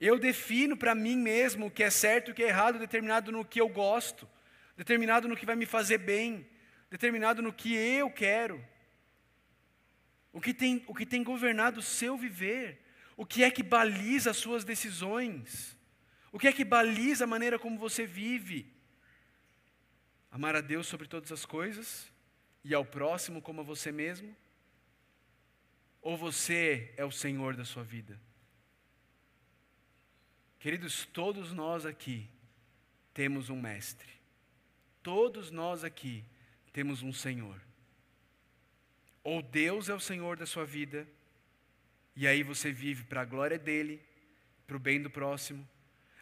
Eu 0.00 0.18
defino 0.18 0.76
para 0.76 0.94
mim 0.96 1.16
mesmo 1.16 1.66
o 1.66 1.70
que 1.70 1.84
é 1.84 1.90
certo 1.90 2.28
e 2.28 2.32
o 2.32 2.34
que 2.34 2.42
é 2.42 2.48
errado, 2.48 2.78
determinado 2.78 3.30
no 3.30 3.44
que 3.44 3.60
eu 3.60 3.68
gosto, 3.68 4.28
determinado 4.76 5.28
no 5.28 5.36
que 5.36 5.46
vai 5.46 5.54
me 5.54 5.64
fazer 5.64 5.98
bem, 5.98 6.44
determinado 6.90 7.40
no 7.40 7.52
que 7.52 7.72
eu 7.72 8.10
quero. 8.10 8.60
O 10.32 10.40
que 10.40 10.54
tem, 10.54 10.82
o 10.86 10.94
que 10.94 11.04
tem 11.04 11.22
governado 11.22 11.80
o 11.80 11.82
seu 11.82 12.16
viver? 12.16 12.82
O 13.16 13.26
que 13.26 13.44
é 13.44 13.50
que 13.50 13.62
baliza 13.62 14.30
as 14.30 14.38
suas 14.38 14.64
decisões? 14.64 15.76
O 16.32 16.38
que 16.38 16.48
é 16.48 16.52
que 16.52 16.64
baliza 16.64 17.24
a 17.24 17.26
maneira 17.26 17.58
como 17.58 17.78
você 17.78 18.06
vive? 18.06 18.72
Amar 20.30 20.56
a 20.56 20.62
Deus 20.62 20.86
sobre 20.86 21.06
todas 21.06 21.30
as 21.30 21.44
coisas 21.44 22.10
e 22.64 22.74
ao 22.74 22.84
próximo 22.84 23.42
como 23.42 23.60
a 23.60 23.64
você 23.64 23.92
mesmo? 23.92 24.34
Ou 26.00 26.16
você 26.16 26.94
é 26.96 27.04
o 27.04 27.12
Senhor 27.12 27.54
da 27.54 27.66
sua 27.66 27.84
vida? 27.84 28.18
Queridos, 30.58 31.04
todos 31.06 31.52
nós 31.52 31.84
aqui 31.84 32.30
temos 33.12 33.50
um 33.50 33.60
mestre. 33.60 34.08
Todos 35.02 35.50
nós 35.50 35.84
aqui 35.84 36.24
temos 36.72 37.02
um 37.02 37.12
Senhor. 37.12 37.60
Ou 39.24 39.42
Deus 39.42 39.88
é 39.88 39.94
o 39.94 40.00
Senhor 40.00 40.36
da 40.36 40.46
sua 40.46 40.64
vida, 40.64 41.06
e 42.14 42.26
aí 42.26 42.42
você 42.42 42.72
vive 42.72 43.04
para 43.04 43.22
a 43.22 43.24
glória 43.24 43.58
dele, 43.58 44.02
para 44.66 44.76
o 44.76 44.80
bem 44.80 45.00
do 45.00 45.08
próximo. 45.08 45.66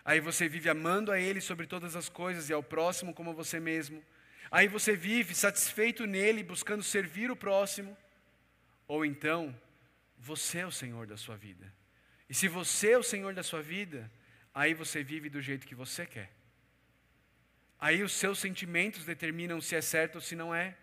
Aí 0.05 0.21
você 0.21 0.49
vive 0.49 0.69
amando 0.69 1.13
a 1.13 1.19
Ele 1.19 1.41
sobre 1.41 1.67
todas 1.67 1.97
as 1.97 2.09
coisas 2.09 2.49
e 2.49 2.53
ao 2.53 2.63
próximo 2.63 3.15
como 3.15 3.35
você 3.35 3.61
mesmo. 3.61 4.03
Aí 4.51 4.67
você 4.67 4.97
vive 4.97 5.35
satisfeito 5.35 6.07
nele, 6.07 6.43
buscando 6.43 6.83
servir 6.83 7.31
o 7.31 7.37
próximo. 7.37 7.97
Ou 8.89 9.05
então, 9.05 9.57
você 10.19 10.59
é 10.59 10.67
o 10.67 10.73
Senhor 10.73 11.07
da 11.07 11.17
sua 11.17 11.37
vida. 11.37 11.73
E 12.29 12.35
se 12.35 12.49
você 12.49 12.93
é 12.93 12.99
o 12.99 13.03
Senhor 13.03 13.35
da 13.35 13.43
sua 13.43 13.63
vida, 13.63 14.11
aí 14.55 14.75
você 14.75 15.03
vive 15.03 15.29
do 15.29 15.41
jeito 15.41 15.67
que 15.67 15.75
você 15.75 16.05
quer. 16.07 16.31
Aí 17.79 18.03
os 18.03 18.13
seus 18.13 18.39
sentimentos 18.39 19.05
determinam 19.05 19.61
se 19.61 19.75
é 19.75 19.81
certo 19.81 20.17
ou 20.17 20.21
se 20.21 20.37
não 20.37 20.55
é. 20.55 20.77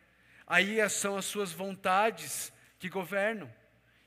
Aí 0.47 0.77
são 0.89 1.17
as 1.17 1.25
suas 1.25 1.51
vontades 1.51 2.53
que 2.79 2.87
governam. 2.87 3.53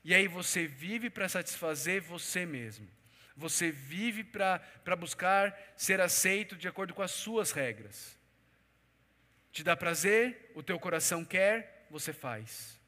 E 0.03 0.15
aí 0.15 0.27
você 0.27 0.65
vive 0.65 1.07
para 1.09 1.29
satisfazer 1.29 2.01
você 2.01 2.45
mesmo. 2.45 2.89
Você 3.37 3.71
vive 3.71 4.23
para 4.23 4.95
buscar 4.97 5.55
ser 5.77 6.01
aceito 6.01 6.55
de 6.55 6.67
acordo 6.67 6.93
com 6.93 7.03
as 7.03 7.11
suas 7.11 7.51
regras. 7.51 8.17
Te 9.51 9.63
dá 9.63 9.77
prazer, 9.77 10.51
o 10.55 10.63
teu 10.63 10.79
coração 10.79 11.23
quer, 11.23 11.85
você 11.89 12.11
faz. 12.11 12.79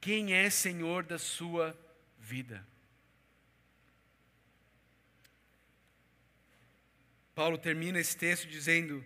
Quem 0.00 0.34
é 0.34 0.48
Senhor 0.48 1.02
da 1.02 1.18
sua 1.18 1.76
vida? 2.18 2.64
Paulo 7.34 7.58
termina 7.58 7.98
esse 7.98 8.16
texto 8.16 8.46
dizendo: 8.46 9.04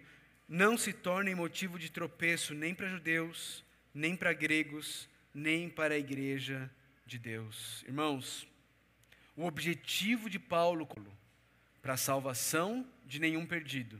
não 0.52 0.76
se 0.76 0.92
tornem 0.92 1.34
motivo 1.34 1.78
de 1.78 1.90
tropeço 1.90 2.52
nem 2.52 2.74
para 2.74 2.86
judeus, 2.86 3.64
nem 3.94 4.14
para 4.14 4.34
gregos, 4.34 5.08
nem 5.32 5.66
para 5.66 5.94
a 5.94 5.98
igreja 5.98 6.70
de 7.06 7.18
Deus. 7.18 7.82
Irmãos, 7.88 8.46
o 9.34 9.46
objetivo 9.46 10.28
de 10.28 10.38
Paulo 10.38 10.86
para 11.80 11.94
a 11.94 11.96
salvação 11.96 12.86
de 13.06 13.18
nenhum 13.18 13.46
perdido 13.46 13.98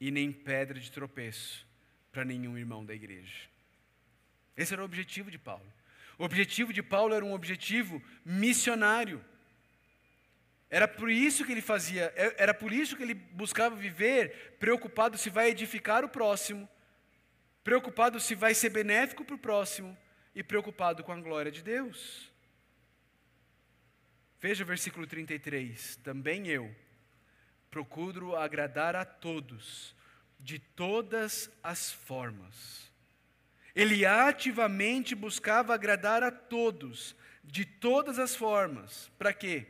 e 0.00 0.10
nem 0.10 0.32
pedra 0.32 0.80
de 0.80 0.90
tropeço 0.90 1.66
para 2.10 2.24
nenhum 2.24 2.56
irmão 2.56 2.82
da 2.82 2.94
igreja. 2.94 3.50
Esse 4.56 4.72
era 4.72 4.80
o 4.80 4.86
objetivo 4.86 5.30
de 5.30 5.36
Paulo. 5.36 5.70
O 6.16 6.24
objetivo 6.24 6.72
de 6.72 6.82
Paulo 6.82 7.12
era 7.12 7.22
um 7.22 7.34
objetivo 7.34 8.02
missionário. 8.24 9.22
Era 10.70 10.86
por 10.86 11.10
isso 11.10 11.44
que 11.44 11.52
ele 11.52 11.62
fazia, 11.62 12.12
é, 12.14 12.34
era 12.42 12.52
por 12.52 12.72
isso 12.72 12.96
que 12.96 13.02
ele 13.02 13.14
buscava 13.14 13.74
viver 13.74 14.56
preocupado 14.58 15.16
se 15.16 15.30
vai 15.30 15.48
edificar 15.48 16.04
o 16.04 16.08
próximo, 16.08 16.68
preocupado 17.64 18.20
se 18.20 18.34
vai 18.34 18.54
ser 18.54 18.70
benéfico 18.70 19.24
para 19.24 19.34
o 19.34 19.38
próximo 19.38 19.96
e 20.34 20.42
preocupado 20.42 21.02
com 21.02 21.12
a 21.12 21.20
glória 21.20 21.50
de 21.50 21.62
Deus. 21.62 22.30
Veja 24.40 24.62
o 24.62 24.66
versículo 24.66 25.06
33. 25.06 25.96
Também 25.96 26.46
eu, 26.48 26.74
procuro 27.70 28.36
agradar 28.36 28.94
a 28.94 29.04
todos, 29.04 29.94
de 30.38 30.58
todas 30.58 31.50
as 31.62 31.92
formas. 31.92 32.92
Ele 33.74 34.04
ativamente 34.04 35.14
buscava 35.14 35.74
agradar 35.74 36.22
a 36.22 36.30
todos, 36.30 37.16
de 37.42 37.64
todas 37.64 38.18
as 38.18 38.34
formas. 38.36 39.10
Para 39.18 39.32
quê? 39.32 39.66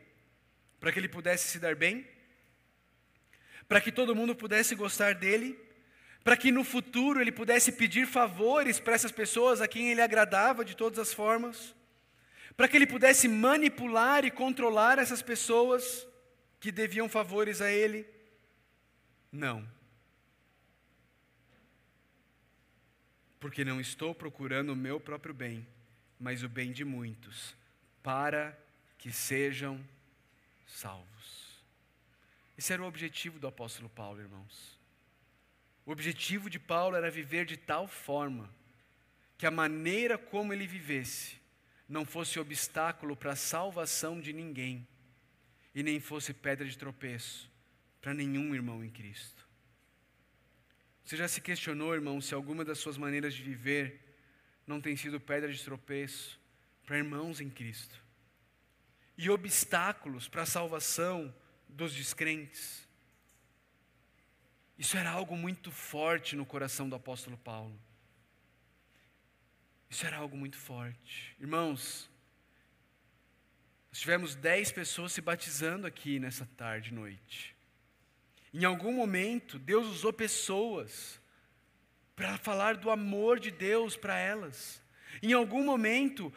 Para 0.81 0.93
que 0.93 0.99
ele 0.99 1.09
pudesse 1.09 1.49
se 1.49 1.59
dar 1.59 1.75
bem? 1.75 2.07
Para 3.69 3.81
que 3.81 3.93
todo 3.93 4.15
mundo 4.15 4.35
pudesse 4.35 4.75
gostar 4.75 5.15
dele? 5.15 5.59
Para 6.25 6.37
que 6.37 6.53
no 6.53 6.65
futuro 6.65 7.21
ele 7.21 7.33
pudesse 7.33 7.73
pedir 7.73 8.07
favores 8.07 8.79
para 8.79 8.95
essas 8.95 9.13
pessoas 9.13 9.61
a 9.61 9.69
quem 9.69 9.91
ele 9.91 10.01
agradava 10.01 10.65
de 10.65 10.77
todas 10.77 10.99
as 10.99 11.13
formas? 11.13 11.75
Para 12.57 12.69
que 12.69 12.77
ele 12.77 12.87
pudesse 12.87 13.29
manipular 13.29 14.25
e 14.25 14.31
controlar 14.31 14.99
essas 14.99 15.23
pessoas 15.23 16.07
que 16.61 16.73
deviam 16.73 17.09
favores 17.09 17.61
a 17.61 17.71
ele? 17.71 18.07
Não. 19.31 19.67
Porque 23.39 23.65
não 23.65 23.81
estou 23.81 24.15
procurando 24.15 24.71
o 24.71 24.77
meu 24.77 24.99
próprio 24.99 25.33
bem, 25.33 25.67
mas 26.19 26.43
o 26.43 26.49
bem 26.49 26.73
de 26.73 26.85
muitos, 26.85 27.55
para 28.03 28.59
que 28.97 29.13
sejam 29.13 29.81
salvos. 30.69 31.63
Esse 32.57 32.73
era 32.73 32.83
o 32.83 32.87
objetivo 32.87 33.39
do 33.39 33.47
apóstolo 33.47 33.89
Paulo, 33.89 34.21
irmãos. 34.21 34.79
O 35.85 35.91
objetivo 35.91 36.51
de 36.51 36.59
Paulo 36.59 36.97
era 36.97 37.11
viver 37.11 37.47
de 37.47 37.57
tal 37.57 37.89
forma 37.89 38.53
que 39.37 39.47
a 39.47 39.51
maneira 39.51 40.19
como 40.19 40.53
ele 40.53 40.67
vivesse 40.67 41.39
não 41.89 42.05
fosse 42.05 42.39
obstáculo 42.39 43.17
para 43.17 43.33
a 43.33 43.37
salvação 43.37 44.21
de 44.21 44.33
ninguém 44.33 44.87
e 45.75 45.83
nem 45.83 45.99
fosse 45.99 46.35
pedra 46.35 46.69
de 46.69 46.77
tropeço 46.77 47.51
para 48.01 48.13
nenhum 48.13 48.55
irmão 48.55 48.85
em 48.85 48.91
Cristo. 48.91 49.47
Você 51.05 51.17
já 51.17 51.27
se 51.27 51.41
questionou, 51.41 51.95
irmão, 51.95 52.21
se 52.21 52.35
alguma 52.35 52.65
das 52.65 52.79
suas 52.79 52.99
maneiras 52.99 53.33
de 53.33 53.43
viver 53.43 53.99
não 54.67 54.81
tem 54.81 54.95
sido 54.95 55.19
pedra 55.19 55.51
de 55.51 55.65
tropeço 55.65 56.39
para 56.85 56.99
irmãos 56.99 57.41
em 57.41 57.49
Cristo? 57.49 58.08
E 59.19 59.29
obstáculos 59.29 60.29
para 60.29 60.43
a 60.43 60.47
salvação 60.47 61.35
dos 61.69 61.93
descrentes? 61.93 62.87
Isso 64.79 64.97
era 64.97 65.11
algo 65.11 65.37
muito 65.37 65.73
forte 65.73 66.37
no 66.37 66.47
coração 66.47 66.89
do 66.89 66.95
apóstolo 66.95 67.37
Paulo. 67.37 67.77
Isso 69.91 70.07
era 70.07 70.19
algo 70.19 70.37
muito 70.37 70.57
forte. 70.57 71.35
Irmãos, 71.41 72.09
nós 73.91 73.99
tivemos 73.99 74.37
dez 74.37 74.71
pessoas 74.71 75.13
se 75.13 75.21
batizando 75.21 75.85
aqui 75.85 76.21
nessa 76.21 76.47
tarde 76.57 76.91
e 76.91 76.95
noite. 76.95 77.57
Em 78.55 78.65
algum 78.65 78.93
momento, 78.93 79.59
Deus 79.59 79.89
usou 79.89 80.13
pessoas 80.13 81.21
para 82.15 82.39
falar 82.39 82.77
do 82.77 82.89
amor 82.89 83.41
de 83.41 83.51
Deus 83.51 83.97
para 83.97 84.17
elas. 84.17 84.81
Em 85.21 85.33
algum 85.33 85.65
momento, 85.65 86.33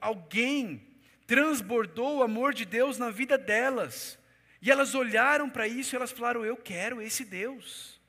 alguém 0.00 0.93
transbordou 1.26 2.18
o 2.18 2.22
amor 2.22 2.52
de 2.54 2.64
Deus 2.64 2.98
na 2.98 3.10
vida 3.10 3.36
delas. 3.38 4.18
E 4.60 4.70
elas 4.70 4.94
olharam 4.94 5.48
para 5.48 5.68
isso 5.68 5.94
e 5.94 5.96
elas 5.96 6.12
falaram: 6.12 6.44
Eu 6.44 6.56
quero 6.56 7.00
esse 7.00 7.24
Deus. 7.24 8.00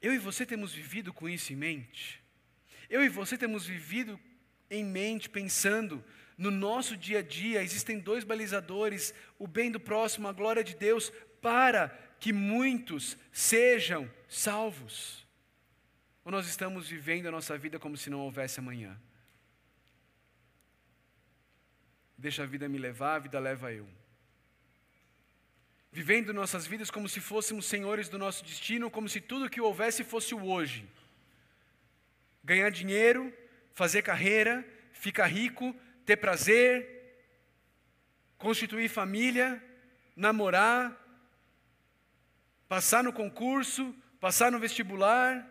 Eu 0.00 0.14
e 0.14 0.18
você 0.18 0.46
temos 0.46 0.72
vivido 0.72 1.12
com 1.12 1.28
isso 1.28 1.52
em 1.52 1.56
mente? 1.56 2.22
Eu 2.88 3.04
e 3.04 3.08
você 3.08 3.36
temos 3.36 3.66
vivido 3.66 4.18
em 4.70 4.84
mente, 4.84 5.28
pensando 5.28 6.02
no 6.40 6.50
nosso 6.50 6.96
dia 6.96 7.18
a 7.18 7.22
dia, 7.22 7.62
existem 7.62 7.98
dois 7.98 8.24
balizadores: 8.24 9.12
o 9.38 9.46
bem 9.46 9.70
do 9.70 9.78
próximo, 9.78 10.26
a 10.26 10.32
glória 10.32 10.64
de 10.64 10.74
Deus, 10.74 11.12
para 11.42 11.88
que 12.18 12.32
muitos 12.32 13.16
sejam 13.30 14.10
salvos. 14.26 15.26
Ou 16.30 16.32
nós 16.32 16.46
estamos 16.46 16.88
vivendo 16.88 17.26
a 17.26 17.32
nossa 17.32 17.58
vida 17.58 17.76
como 17.76 17.96
se 17.96 18.08
não 18.08 18.20
houvesse 18.20 18.60
amanhã? 18.60 18.96
Deixa 22.16 22.44
a 22.44 22.46
vida 22.46 22.68
me 22.68 22.78
levar, 22.78 23.16
a 23.16 23.18
vida 23.18 23.40
leva 23.40 23.72
eu 23.72 23.88
vivendo 25.90 26.32
nossas 26.32 26.68
vidas 26.68 26.88
como 26.88 27.08
se 27.08 27.20
fôssemos 27.20 27.66
senhores 27.66 28.08
do 28.08 28.16
nosso 28.16 28.44
destino, 28.44 28.88
como 28.88 29.08
se 29.08 29.20
tudo 29.20 29.50
que 29.50 29.60
houvesse 29.60 30.04
fosse 30.04 30.32
o 30.32 30.44
hoje. 30.46 30.88
Ganhar 32.44 32.70
dinheiro, 32.70 33.36
fazer 33.74 34.02
carreira, 34.02 34.64
ficar 34.92 35.26
rico, 35.26 35.74
ter 36.06 36.16
prazer, 36.16 36.72
constituir 38.38 38.88
família, 38.88 39.60
namorar, 40.14 40.96
passar 42.68 43.02
no 43.02 43.12
concurso, 43.12 43.92
passar 44.20 44.52
no 44.52 44.60
vestibular, 44.60 45.44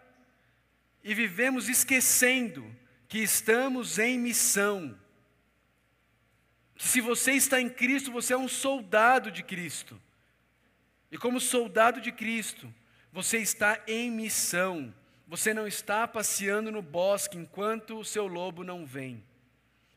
e 1.04 1.14
vivemos 1.14 1.70
esquecendo 1.70 2.76
que 3.08 3.20
estamos 3.20 3.98
em 3.98 4.20
missão. 4.20 4.98
Que 6.76 6.88
se 6.88 7.02
você 7.02 7.34
está 7.34 7.60
em 7.60 7.70
Cristo, 7.70 8.12
você 8.12 8.34
é 8.34 8.38
um 8.38 8.48
soldado 8.48 9.32
de 9.32 9.44
Cristo. 9.44 10.00
E 11.12 11.18
como 11.18 11.40
soldado 11.40 12.00
de 12.00 12.12
Cristo, 12.12 12.74
você 13.12 13.40
está 13.40 13.82
em 13.88 14.12
missão. 14.12 14.94
Você 15.28 15.54
não 15.54 15.68
está 15.68 16.08
passeando 16.08 16.72
no 16.72 16.82
bosque 16.82 17.38
enquanto 17.38 18.00
o 18.00 18.06
seu 18.06 18.26
lobo 18.26 18.64
não 18.64 18.86
vem, 18.86 19.24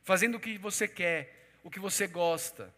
fazendo 0.02 0.34
o 0.34 0.40
que 0.40 0.58
você 0.58 0.86
quer, 0.86 1.58
o 1.64 1.70
que 1.70 1.80
você 1.80 2.06
gosta. 2.06 2.74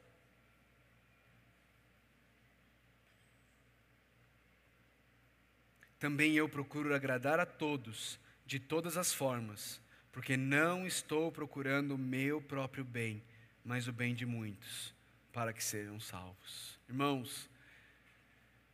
Também 6.04 6.34
eu 6.34 6.46
procuro 6.46 6.94
agradar 6.94 7.40
a 7.40 7.46
todos, 7.46 8.20
de 8.44 8.60
todas 8.60 8.98
as 8.98 9.14
formas, 9.14 9.80
porque 10.12 10.36
não 10.36 10.86
estou 10.86 11.32
procurando 11.32 11.94
o 11.94 11.98
meu 11.98 12.42
próprio 12.42 12.84
bem, 12.84 13.24
mas 13.64 13.88
o 13.88 13.92
bem 13.92 14.14
de 14.14 14.26
muitos, 14.26 14.92
para 15.32 15.50
que 15.50 15.64
sejam 15.64 15.98
salvos. 15.98 16.78
Irmãos, 16.86 17.48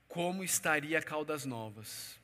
como 0.08 0.42
estaria 0.42 1.00
Caldas 1.00 1.44
Novas? 1.44 2.18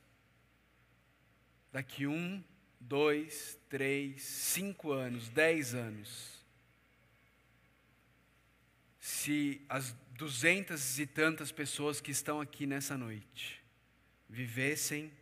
Daqui 1.72 2.08
um, 2.08 2.42
dois, 2.80 3.56
três, 3.68 4.22
cinco 4.24 4.90
anos, 4.90 5.28
dez 5.28 5.72
anos. 5.72 6.44
Se 8.98 9.64
as 9.68 9.94
duzentas 10.16 10.98
e 10.98 11.06
tantas 11.06 11.52
pessoas 11.52 12.00
que 12.00 12.10
estão 12.10 12.40
aqui 12.40 12.66
nessa 12.66 12.98
noite 12.98 13.64
vivessem 14.28 15.12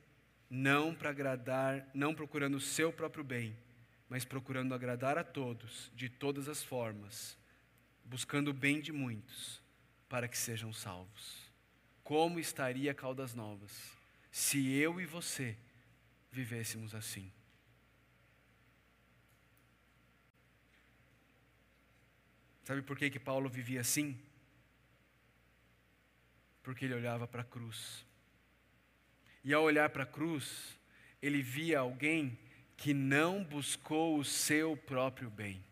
não 0.48 0.94
para 0.94 1.10
agradar, 1.10 1.88
não 1.94 2.14
procurando 2.14 2.56
o 2.56 2.60
seu 2.60 2.92
próprio 2.92 3.24
bem, 3.24 3.56
mas 4.08 4.24
procurando 4.24 4.74
agradar 4.74 5.18
a 5.18 5.24
todos, 5.24 5.90
de 5.94 6.08
todas 6.08 6.48
as 6.48 6.62
formas, 6.62 7.36
buscando 8.04 8.48
o 8.48 8.54
bem 8.54 8.80
de 8.80 8.92
muitos, 8.92 9.62
para 10.08 10.28
que 10.28 10.38
sejam 10.38 10.72
salvos. 10.72 11.50
Como 12.02 12.38
estaria 12.38 12.94
Caldas 12.94 13.34
Novas 13.34 13.92
se 14.30 14.72
eu 14.72 15.00
e 15.00 15.06
você 15.06 15.56
vivêssemos 16.30 16.94
assim? 16.94 17.32
Sabe 22.64 22.82
por 22.82 22.96
que, 22.96 23.10
que 23.10 23.20
Paulo 23.20 23.48
vivia 23.48 23.80
assim? 23.80 24.18
Porque 26.62 26.84
ele 26.86 26.94
olhava 26.94 27.28
para 27.28 27.42
a 27.42 27.44
cruz. 27.44 28.06
E 29.44 29.52
ao 29.52 29.62
olhar 29.62 29.90
para 29.90 30.04
a 30.04 30.06
cruz, 30.06 30.78
ele 31.20 31.42
via 31.42 31.80
alguém 31.80 32.38
que 32.76 32.94
não 32.94 33.44
buscou 33.44 34.18
o 34.18 34.24
seu 34.24 34.76
próprio 34.76 35.30
bem. 35.30 35.62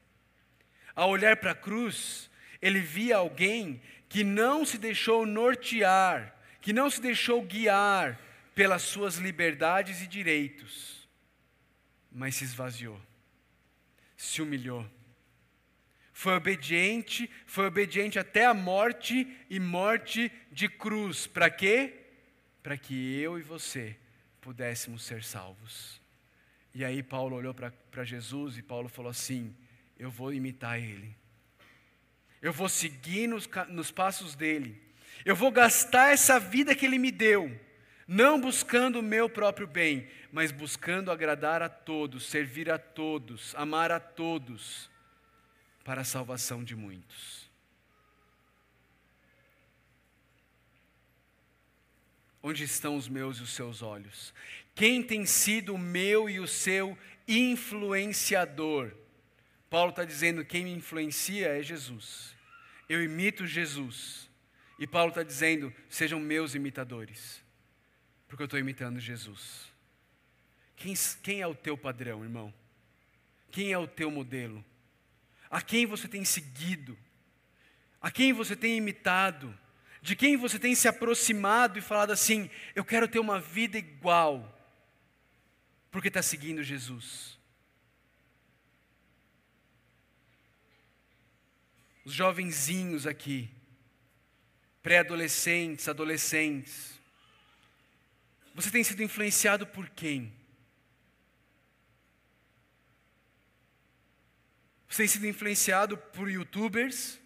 Ao 0.94 1.08
olhar 1.08 1.36
para 1.36 1.52
a 1.52 1.54
cruz, 1.54 2.30
ele 2.60 2.80
via 2.80 3.16
alguém 3.16 3.80
que 4.08 4.22
não 4.22 4.64
se 4.64 4.76
deixou 4.76 5.24
nortear, 5.24 6.36
que 6.60 6.72
não 6.72 6.90
se 6.90 7.00
deixou 7.00 7.40
guiar 7.42 8.20
pelas 8.54 8.82
suas 8.82 9.16
liberdades 9.16 10.02
e 10.02 10.06
direitos, 10.06 11.08
mas 12.10 12.36
se 12.36 12.44
esvaziou, 12.44 13.00
se 14.16 14.42
humilhou. 14.42 14.86
Foi 16.12 16.34
obediente, 16.34 17.28
foi 17.46 17.66
obediente 17.66 18.18
até 18.18 18.44
a 18.44 18.54
morte 18.54 19.26
e 19.48 19.58
morte 19.58 20.30
de 20.52 20.68
cruz. 20.68 21.26
Para 21.26 21.50
quê? 21.50 22.01
Para 22.62 22.76
que 22.76 23.18
eu 23.18 23.38
e 23.38 23.42
você 23.42 23.96
pudéssemos 24.40 25.02
ser 25.02 25.24
salvos. 25.24 26.00
E 26.74 26.84
aí 26.84 27.02
Paulo 27.02 27.36
olhou 27.36 27.54
para 27.54 28.04
Jesus 28.04 28.56
e 28.56 28.62
Paulo 28.62 28.88
falou 28.88 29.10
assim: 29.10 29.54
Eu 29.98 30.10
vou 30.10 30.32
imitar 30.32 30.78
ele 30.78 31.16
eu 32.42 32.52
vou 32.52 32.68
seguir 32.68 33.28
nos, 33.28 33.48
nos 33.68 33.92
passos 33.92 34.34
dele, 34.34 34.76
eu 35.24 35.36
vou 35.36 35.52
gastar 35.52 36.12
essa 36.12 36.40
vida 36.40 36.74
que 36.74 36.84
ele 36.84 36.98
me 36.98 37.12
deu, 37.12 37.56
não 38.06 38.40
buscando 38.40 38.98
o 38.98 39.02
meu 39.02 39.30
próprio 39.30 39.68
bem, 39.68 40.08
mas 40.32 40.50
buscando 40.50 41.12
agradar 41.12 41.62
a 41.62 41.68
todos, 41.68 42.26
servir 42.26 42.68
a 42.68 42.78
todos, 42.78 43.54
amar 43.54 43.92
a 43.92 44.00
todos, 44.00 44.90
para 45.84 46.00
a 46.00 46.04
salvação 46.04 46.64
de 46.64 46.74
muitos. 46.74 47.41
Onde 52.42 52.64
estão 52.64 52.96
os 52.96 53.08
meus 53.08 53.38
e 53.38 53.42
os 53.42 53.50
seus 53.50 53.82
olhos? 53.82 54.34
Quem 54.74 55.02
tem 55.02 55.24
sido 55.26 55.74
o 55.74 55.78
meu 55.78 56.28
e 56.28 56.40
o 56.40 56.48
seu 56.48 56.98
influenciador? 57.28 58.92
Paulo 59.70 59.90
está 59.90 60.04
dizendo: 60.04 60.44
quem 60.44 60.64
me 60.64 60.72
influencia 60.72 61.48
é 61.48 61.62
Jesus. 61.62 62.34
Eu 62.88 63.02
imito 63.02 63.46
Jesus. 63.46 64.28
E 64.78 64.86
Paulo 64.86 65.10
está 65.10 65.22
dizendo: 65.22 65.72
sejam 65.88 66.18
meus 66.18 66.54
imitadores, 66.54 67.42
porque 68.28 68.42
eu 68.42 68.46
estou 68.46 68.58
imitando 68.58 68.98
Jesus. 68.98 69.70
Quem, 70.76 70.94
quem 71.22 71.40
é 71.40 71.46
o 71.46 71.54
teu 71.54 71.78
padrão, 71.78 72.24
irmão? 72.24 72.52
Quem 73.50 73.72
é 73.72 73.78
o 73.78 73.86
teu 73.86 74.10
modelo? 74.10 74.64
A 75.50 75.60
quem 75.60 75.86
você 75.86 76.08
tem 76.08 76.24
seguido? 76.24 76.98
A 78.00 78.10
quem 78.10 78.32
você 78.32 78.56
tem 78.56 78.76
imitado? 78.76 79.56
De 80.02 80.16
quem 80.16 80.36
você 80.36 80.58
tem 80.58 80.74
se 80.74 80.88
aproximado 80.88 81.78
e 81.78 81.82
falado 81.82 82.10
assim: 82.10 82.50
eu 82.74 82.84
quero 82.84 83.06
ter 83.06 83.20
uma 83.20 83.38
vida 83.38 83.78
igual, 83.78 84.58
porque 85.92 86.08
está 86.08 86.20
seguindo 86.20 86.60
Jesus. 86.60 87.38
Os 92.04 92.12
jovenzinhos 92.12 93.06
aqui, 93.06 93.48
pré-adolescentes, 94.82 95.86
adolescentes, 95.86 97.00
você 98.56 98.72
tem 98.72 98.82
sido 98.82 99.04
influenciado 99.04 99.64
por 99.68 99.88
quem? 99.88 100.34
Você 104.88 105.04
tem 105.04 105.08
sido 105.08 105.28
influenciado 105.28 105.96
por 105.96 106.28
youtubers? 106.28 107.21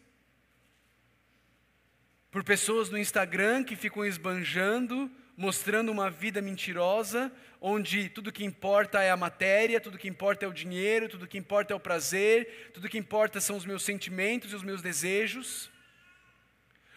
Por 2.37 2.45
pessoas 2.45 2.91
no 2.91 2.99
Instagram 2.99 3.65
que 3.65 3.75
ficam 3.75 4.05
esbanjando, 4.05 5.11
mostrando 5.35 5.91
uma 5.91 6.11
vida 6.11 6.43
mentirosa, 6.43 7.33
onde 7.63 8.11
tudo 8.11 8.31
que 8.31 8.45
importa 8.45 9.01
é 9.01 9.11
a 9.11 9.17
matéria, 9.17 9.81
tudo 9.81 9.97
que 9.97 10.07
importa 10.07 10.45
é 10.45 10.49
o 10.49 10.53
dinheiro, 10.53 11.09
tudo 11.09 11.27
que 11.27 11.39
importa 11.39 11.73
é 11.73 11.75
o 11.75 11.81
prazer, 11.81 12.73
tudo 12.75 12.91
que 12.91 12.99
importa 12.99 13.41
são 13.41 13.57
os 13.57 13.65
meus 13.65 13.83
sentimentos 13.83 14.53
e 14.53 14.55
os 14.55 14.63
meus 14.63 14.83
desejos? 14.83 15.71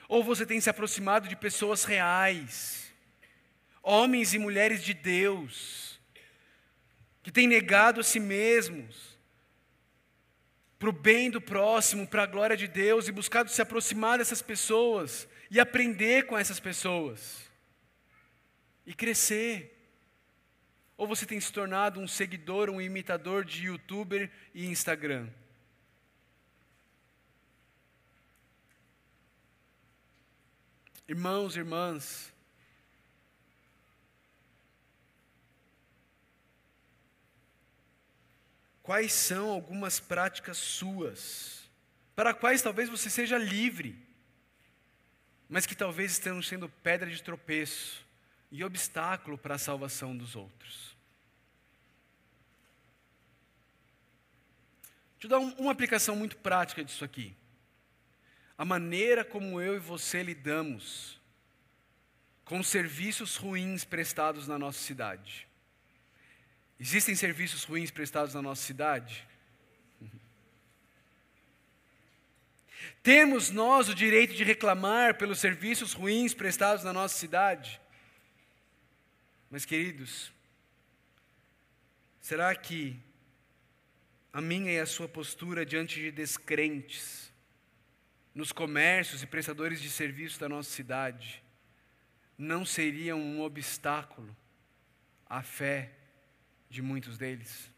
Ou 0.10 0.26
você 0.26 0.46
tem 0.46 0.60
se 0.60 0.70
aproximado 0.70 1.30
de 1.30 1.38
pessoas 1.38 1.86
reais, 1.86 2.94
homens 3.82 4.34
e 4.34 4.40
mulheres 4.40 4.84
de 4.84 4.94
Deus, 4.94 6.02
que 7.24 7.32
têm 7.32 7.48
negado 7.48 8.02
a 8.02 8.04
si 8.04 8.20
mesmos, 8.20 9.18
para 10.80 10.90
o 10.90 10.94
bem 10.94 11.30
do 11.30 11.42
próximo, 11.42 12.08
para 12.08 12.24
a 12.24 12.26
glória 12.26 12.56
de 12.56 12.66
Deus 12.66 13.10
e 13.10 13.12
buscado 13.12 13.52
se 13.52 13.62
aproximar 13.62 14.18
dessas 14.18 14.42
pessoas 14.42 15.28
e 15.52 15.60
aprender 15.60 16.26
com 16.26 16.38
essas 16.38 16.58
pessoas 16.58 17.44
e 18.86 18.94
crescer. 18.94 19.76
Ou 20.96 21.06
você 21.06 21.26
tem 21.26 21.40
se 21.40 21.52
tornado 21.52 22.00
um 22.00 22.08
seguidor, 22.08 22.70
um 22.70 22.80
imitador 22.80 23.44
de 23.44 23.66
youtuber 23.66 24.32
e 24.54 24.68
Instagram? 24.68 25.28
Irmãos, 31.10 31.58
irmãs, 31.58 32.34
quais 38.90 39.14
são 39.14 39.52
algumas 39.52 40.00
práticas 40.00 40.58
suas, 40.58 41.70
para 42.16 42.34
quais 42.34 42.60
talvez 42.60 42.90
você 42.90 43.08
seja 43.08 43.38
livre, 43.38 43.96
mas 45.48 45.68
que 45.68 45.76
talvez 45.76 46.14
estejam 46.14 46.42
sendo 46.42 46.68
pedra 46.68 47.08
de 47.08 47.22
tropeço 47.22 48.04
e 48.52 48.64
obstáculo 48.64 49.38
para 49.38 49.54
a 49.54 49.60
salvação 49.60 50.18
dos 50.18 50.36
outros. 50.36 50.98
Deixa 55.20 55.26
eu 55.26 55.30
dar 55.30 55.38
um, 55.38 55.52
uma 55.60 55.72
aplicação 55.72 56.16
muito 56.16 56.36
prática 56.38 56.84
disso 56.84 57.06
aqui. 57.06 57.38
A 58.58 58.66
maneira 58.66 59.24
como 59.24 59.62
eu 59.62 59.76
e 59.76 59.80
você 59.80 60.24
lidamos 60.24 61.22
com 62.44 62.64
serviços 62.64 63.36
ruins 63.36 63.84
prestados 63.84 64.48
na 64.48 64.58
nossa 64.58 64.80
cidade. 64.80 65.48
Existem 66.80 67.14
serviços 67.14 67.66
ruins 67.66 67.92
prestados 67.92 68.34
na 68.34 68.42
nossa 68.42 68.62
cidade? 68.62 69.28
Temos 73.04 73.50
nós 73.50 73.90
o 73.90 73.96
direito 73.96 74.34
de 74.34 74.44
reclamar 74.44 75.18
pelos 75.18 75.40
serviços 75.40 75.94
ruins 75.94 76.34
prestados 76.34 76.84
na 76.84 76.94
nossa 76.94 77.18
cidade? 77.18 77.82
Mas, 79.50 79.66
queridos, 79.66 80.32
será 82.22 82.56
que 82.56 82.98
a 84.32 84.40
minha 84.40 84.72
e 84.72 84.80
a 84.80 84.86
sua 84.86 85.08
postura 85.08 85.66
diante 85.66 86.00
de 86.00 86.12
descrentes, 86.12 87.34
nos 88.34 88.52
comércios 88.52 89.22
e 89.22 89.28
prestadores 89.28 89.82
de 89.82 89.90
serviço 89.90 90.40
da 90.40 90.48
nossa 90.48 90.70
cidade, 90.70 91.44
não 92.38 92.64
seria 92.64 93.16
um 93.16 93.42
obstáculo 93.42 94.34
à 95.26 95.42
fé 95.42 95.99
de 96.70 96.82
muitos 96.82 97.18
deles? 97.18 97.72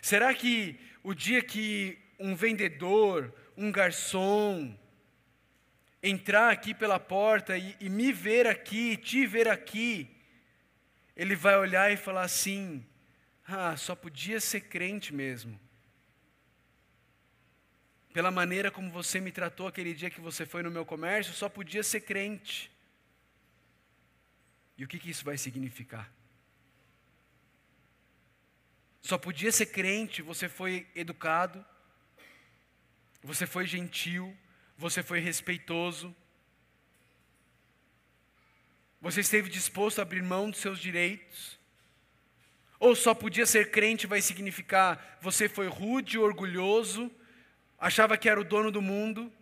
Será 0.00 0.32
que 0.34 0.78
o 1.02 1.14
dia 1.14 1.42
que 1.42 1.98
um 2.18 2.34
vendedor, 2.34 3.32
um 3.56 3.70
garçom, 3.70 4.76
entrar 6.02 6.50
aqui 6.50 6.74
pela 6.74 6.98
porta 6.98 7.56
e, 7.56 7.76
e, 7.80 7.88
me 7.88 8.12
ver 8.12 8.46
aqui, 8.46 8.96
te 8.96 9.26
ver 9.26 9.48
aqui, 9.48 10.08
ele 11.16 11.34
vai 11.34 11.56
olhar 11.56 11.92
e 11.92 11.96
falar 11.96 12.22
assim: 12.22 12.84
ah, 13.46 13.76
só 13.76 13.94
podia 13.94 14.40
ser 14.40 14.62
crente 14.62 15.12
mesmo. 15.12 15.58
Pela 18.12 18.30
maneira 18.30 18.70
como 18.70 18.90
você 18.90 19.20
me 19.20 19.30
tratou 19.30 19.68
aquele 19.68 19.94
dia 19.94 20.10
que 20.10 20.20
você 20.20 20.46
foi 20.46 20.62
no 20.62 20.70
meu 20.70 20.84
comércio, 20.84 21.32
só 21.32 21.48
podia 21.48 21.82
ser 21.82 22.00
crente. 22.00 22.70
E 24.76 24.84
o 24.84 24.88
que, 24.88 24.98
que 24.98 25.10
isso 25.10 25.24
vai 25.24 25.36
significar? 25.36 26.12
Só 29.00 29.16
podia 29.16 29.52
ser 29.52 29.66
crente, 29.66 30.22
você 30.22 30.48
foi 30.48 30.86
educado, 30.94 31.64
você 33.22 33.46
foi 33.46 33.66
gentil, 33.66 34.36
você 34.76 35.02
foi 35.02 35.20
respeitoso, 35.20 36.14
você 39.00 39.20
esteve 39.20 39.48
disposto 39.48 40.00
a 40.00 40.02
abrir 40.02 40.22
mão 40.22 40.50
dos 40.50 40.60
seus 40.60 40.78
direitos. 40.78 41.58
Ou 42.80 42.94
só 42.94 43.14
podia 43.14 43.46
ser 43.46 43.70
crente 43.70 44.06
vai 44.06 44.20
significar 44.20 45.18
você 45.20 45.48
foi 45.48 45.66
rude, 45.66 46.18
orgulhoso, 46.18 47.10
achava 47.78 48.16
que 48.16 48.28
era 48.28 48.40
o 48.40 48.44
dono 48.44 48.70
do 48.70 48.82
mundo. 48.82 49.32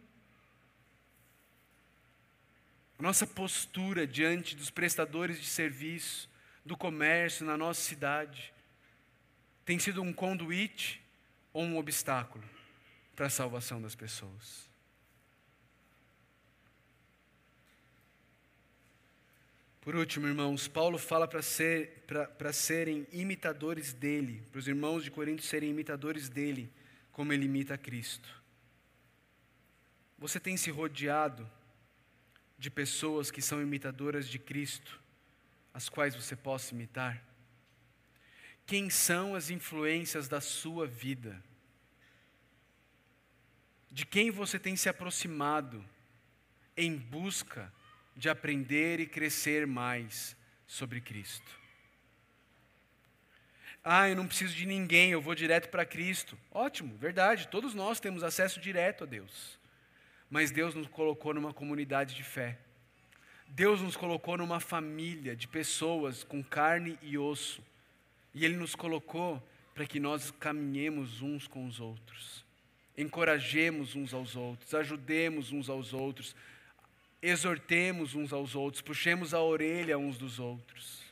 A 2.98 3.02
nossa 3.02 3.26
postura 3.26 4.06
diante 4.06 4.56
dos 4.56 4.70
prestadores 4.70 5.38
de 5.38 5.46
serviço, 5.46 6.30
do 6.64 6.76
comércio 6.76 7.44
na 7.44 7.56
nossa 7.56 7.80
cidade, 7.82 8.52
tem 9.66 9.81
sido 9.81 10.00
um 10.00 10.12
conduíte 10.12 11.02
ou 11.52 11.64
um 11.64 11.76
obstáculo 11.76 12.44
para 13.16 13.26
a 13.26 13.31
salvação 13.31 13.83
das 13.83 13.96
pessoas. 13.96 14.70
Por 19.81 19.96
último, 19.96 20.26
irmãos, 20.26 20.68
Paulo 20.68 20.98
fala 20.98 21.26
para 21.26 21.42
ser, 21.42 22.05
serem 22.52 23.07
imitadores 23.12 23.92
dele, 23.92 24.42
para 24.52 24.61
os 24.61 24.68
irmãos 24.68 25.02
de 25.02 25.11
Corinto 25.11 25.42
serem 25.42 25.70
imitadores 25.70 26.29
dele, 26.29 26.72
como 27.11 27.33
ele 27.33 27.46
imita 27.46 27.76
Cristo. 27.76 28.29
Você 30.16 30.38
tem 30.38 30.57
se 30.57 30.70
rodeado 30.70 31.49
de 32.57 32.70
pessoas 32.70 33.30
que 33.32 33.43
são 33.43 33.61
imitadoras 33.61 34.28
de 34.28 34.38
Cristo, 34.38 35.01
as 35.74 35.88
quais 35.88 36.14
você 36.14 36.36
possa 36.36 36.72
imitar? 36.72 37.22
Quem 38.66 38.90
são 38.90 39.36
as 39.36 39.48
influências 39.48 40.26
da 40.26 40.40
sua 40.40 40.88
vida? 40.88 41.40
De 43.88 44.04
quem 44.04 44.28
você 44.28 44.58
tem 44.58 44.74
se 44.74 44.88
aproximado 44.88 45.84
em 46.76 46.96
busca 46.96 47.72
de 48.16 48.28
aprender 48.28 48.98
e 48.98 49.06
crescer 49.06 49.68
mais 49.68 50.36
sobre 50.66 51.00
Cristo? 51.00 51.48
Ah, 53.84 54.08
eu 54.08 54.16
não 54.16 54.26
preciso 54.26 54.52
de 54.52 54.66
ninguém, 54.66 55.12
eu 55.12 55.22
vou 55.22 55.36
direto 55.36 55.68
para 55.68 55.86
Cristo. 55.86 56.36
Ótimo, 56.50 56.96
verdade, 56.96 57.46
todos 57.46 57.72
nós 57.72 58.00
temos 58.00 58.24
acesso 58.24 58.58
direto 58.58 59.04
a 59.04 59.06
Deus. 59.06 59.60
Mas 60.28 60.50
Deus 60.50 60.74
nos 60.74 60.88
colocou 60.88 61.32
numa 61.32 61.54
comunidade 61.54 62.16
de 62.16 62.24
fé. 62.24 62.58
Deus 63.46 63.80
nos 63.80 63.96
colocou 63.96 64.36
numa 64.36 64.58
família 64.58 65.36
de 65.36 65.46
pessoas 65.46 66.24
com 66.24 66.42
carne 66.42 66.98
e 67.00 67.16
osso 67.16 67.62
e 68.37 68.45
Ele 68.45 68.55
nos 68.55 68.74
colocou 68.74 69.43
para 69.74 69.87
que 69.87 69.99
nós 69.99 70.30
caminhemos 70.30 71.22
uns 71.22 71.49
com 71.49 71.66
os 71.66 71.80
outros, 71.80 72.45
encorajemos 72.97 73.97
uns 73.97 74.12
aos 74.12 74.37
outros, 74.37 74.74
ajudemos 74.74 75.53
uns 75.53 75.70
aos 75.70 75.95
outros, 75.95 76.37
exortemos 77.22 78.14
uns 78.14 78.34
aos 78.34 78.55
outros, 78.55 78.82
puxemos 78.82 79.32
a 79.32 79.41
orelha 79.41 79.99
uns 79.99 80.18
dos 80.18 80.39
outros. 80.39 81.03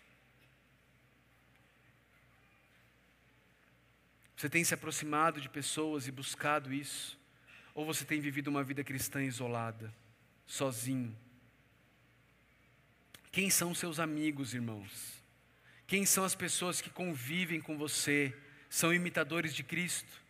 Você 4.36 4.50
tem 4.50 4.62
se 4.62 4.74
aproximado 4.74 5.40
de 5.40 5.48
pessoas 5.48 6.06
e 6.06 6.12
buscado 6.12 6.74
isso? 6.74 7.18
Ou 7.74 7.86
você 7.86 8.04
tem 8.04 8.20
vivido 8.20 8.48
uma 8.48 8.62
vida 8.62 8.84
cristã 8.84 9.24
isolada, 9.24 9.92
sozinho? 10.46 11.16
Quem 13.32 13.48
são 13.48 13.74
seus 13.74 13.98
amigos, 13.98 14.52
irmãos? 14.52 15.23
Quem 15.86 16.06
são 16.06 16.24
as 16.24 16.34
pessoas 16.34 16.80
que 16.80 16.90
convivem 16.90 17.60
com 17.60 17.76
você? 17.76 18.34
São 18.70 18.92
imitadores 18.92 19.54
de 19.54 19.62
Cristo? 19.62 20.22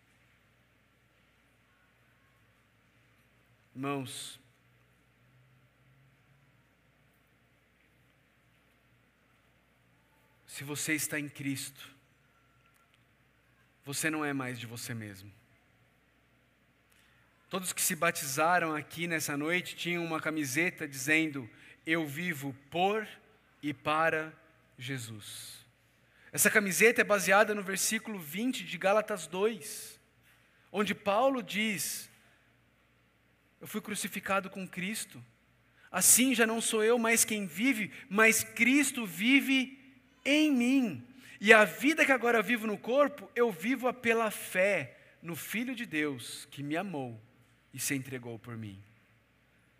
Irmãos, 3.74 4.38
se 10.46 10.62
você 10.62 10.94
está 10.94 11.18
em 11.18 11.28
Cristo, 11.28 11.92
você 13.84 14.08
não 14.10 14.24
é 14.24 14.32
mais 14.32 14.58
de 14.58 14.66
você 14.66 14.94
mesmo. 14.94 15.32
Todos 17.48 17.72
que 17.72 17.82
se 17.82 17.94
batizaram 17.94 18.74
aqui 18.74 19.06
nessa 19.06 19.36
noite 19.36 19.76
tinham 19.76 20.04
uma 20.04 20.20
camiseta 20.20 20.88
dizendo: 20.88 21.48
Eu 21.86 22.06
vivo 22.06 22.54
por 22.70 23.06
e 23.62 23.72
para 23.72 24.32
Jesus. 24.78 25.64
Essa 26.32 26.50
camiseta 26.50 27.00
é 27.00 27.04
baseada 27.04 27.54
no 27.54 27.62
versículo 27.62 28.18
20 28.18 28.64
de 28.64 28.76
Gálatas 28.76 29.26
2, 29.26 30.00
onde 30.72 30.94
Paulo 30.94 31.42
diz: 31.42 32.10
Eu 33.60 33.66
fui 33.66 33.80
crucificado 33.80 34.50
com 34.50 34.66
Cristo. 34.66 35.24
Assim 35.90 36.34
já 36.34 36.44
não 36.44 36.60
sou 36.60 36.82
eu 36.82 36.98
mais 36.98 37.24
quem 37.24 37.46
vive, 37.46 37.92
mas 38.08 38.42
Cristo 38.42 39.06
vive 39.06 39.78
em 40.24 40.50
mim. 40.50 41.06
E 41.40 41.52
a 41.52 41.64
vida 41.64 42.04
que 42.04 42.10
agora 42.10 42.42
vivo 42.42 42.66
no 42.66 42.76
corpo, 42.76 43.30
eu 43.36 43.52
vivo-a 43.52 43.92
pela 43.92 44.30
fé 44.30 44.96
no 45.22 45.36
Filho 45.36 45.74
de 45.74 45.86
Deus 45.86 46.48
que 46.50 46.62
me 46.62 46.76
amou 46.76 47.20
e 47.72 47.78
se 47.78 47.94
entregou 47.94 48.38
por 48.38 48.56
mim. 48.56 48.82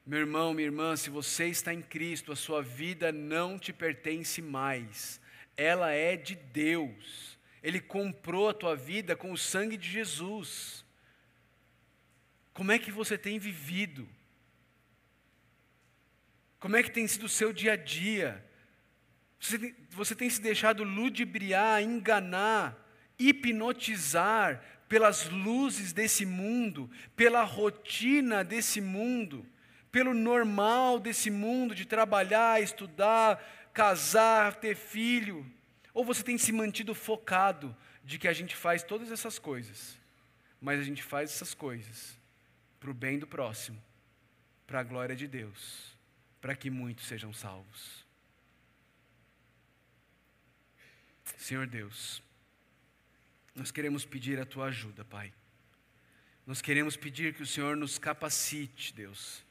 Meu 0.07 0.19
irmão, 0.19 0.53
minha 0.53 0.67
irmã, 0.67 0.95
se 0.97 1.09
você 1.09 1.47
está 1.47 1.73
em 1.73 1.81
Cristo, 1.81 2.31
a 2.31 2.37
sua 2.37 2.63
vida 2.63 3.11
não 3.11 3.59
te 3.59 3.73
pertence 3.73 4.43
mais, 4.43 5.19
ela 5.57 5.93
é 5.93 6.15
de 6.15 6.35
Deus. 6.35 7.39
Ele 7.63 7.81
comprou 7.81 8.51
a 8.51 8.55
tua 8.55 8.77
vida 8.77 9.17
com 9.17 9.33
o 9.33 9.39
sangue 9.39 9.79
de 9.79 9.91
Jesus. 9.91 10.85
Como 12.53 12.71
é 12.71 12.79
que 12.79 12.93
você 12.93 13.17
tem 13.17 13.39
vivido? 13.39 14.07
Como 16.61 16.77
é 16.77 16.83
que 16.83 16.91
tem 16.91 17.07
sido 17.09 17.25
o 17.25 17.29
seu 17.29 17.51
dia 17.51 17.73
a 17.73 17.77
dia? 17.77 18.45
Você 19.41 19.59
tem, 19.59 19.75
você 19.91 20.15
tem 20.15 20.29
se 20.29 20.41
deixado 20.41 20.85
ludibriar, 20.85 21.83
enganar, 21.83 22.77
hipnotizar 23.19 24.63
pelas 24.87 25.29
luzes 25.31 25.95
desse 25.95 26.27
mundo, 26.27 26.91
pela 27.17 27.43
rotina 27.43 28.45
desse 28.45 28.83
mundo, 28.83 29.47
pelo 29.95 30.13
normal 30.13 30.99
desse 30.99 31.31
mundo 31.31 31.73
de 31.73 31.85
trabalhar, 31.85 32.61
estudar, 32.61 33.41
casar, 33.73 34.57
ter 34.57 34.75
filho? 34.75 35.49
Ou 35.93 36.05
você 36.05 36.21
tem 36.21 36.37
se 36.37 36.51
mantido 36.51 36.97
focado 36.97 37.77
de 38.03 38.19
que 38.19 38.27
a 38.27 38.33
gente 38.33 38.57
faz 38.57 38.83
todas 38.83 39.13
essas 39.13 39.39
coisas, 39.39 39.97
mas 40.61 40.81
a 40.81 40.83
gente 40.83 41.01
faz 41.01 41.31
essas 41.31 41.55
coisas 41.55 42.19
para 42.81 42.91
o 42.91 42.95
bem 42.95 43.21
do 43.21 43.27
próximo, 43.29 43.81
para 44.67 44.81
a 44.81 44.83
glória 44.83 45.15
de 45.15 45.29
Deus, 45.29 45.97
para 46.41 46.57
que 46.57 46.71
muitos 46.71 47.07
sejam 47.07 47.33
salvos? 47.33 48.05
Senhor 51.39 51.69
Deus, 51.69 52.21
nós 53.55 53.71
queremos 53.71 54.05
pedir 54.05 54.41
a 54.41 54.45
tua 54.45 54.67
ajuda, 54.67 55.05
Pai. 55.05 55.33
Nós 56.45 56.61
queremos 56.61 56.97
pedir 56.97 57.33
que 57.33 57.45
o 57.45 57.47
Senhor 57.47 57.77
nos 57.77 57.97
capacite, 57.97 58.93
Deus. 58.93 59.45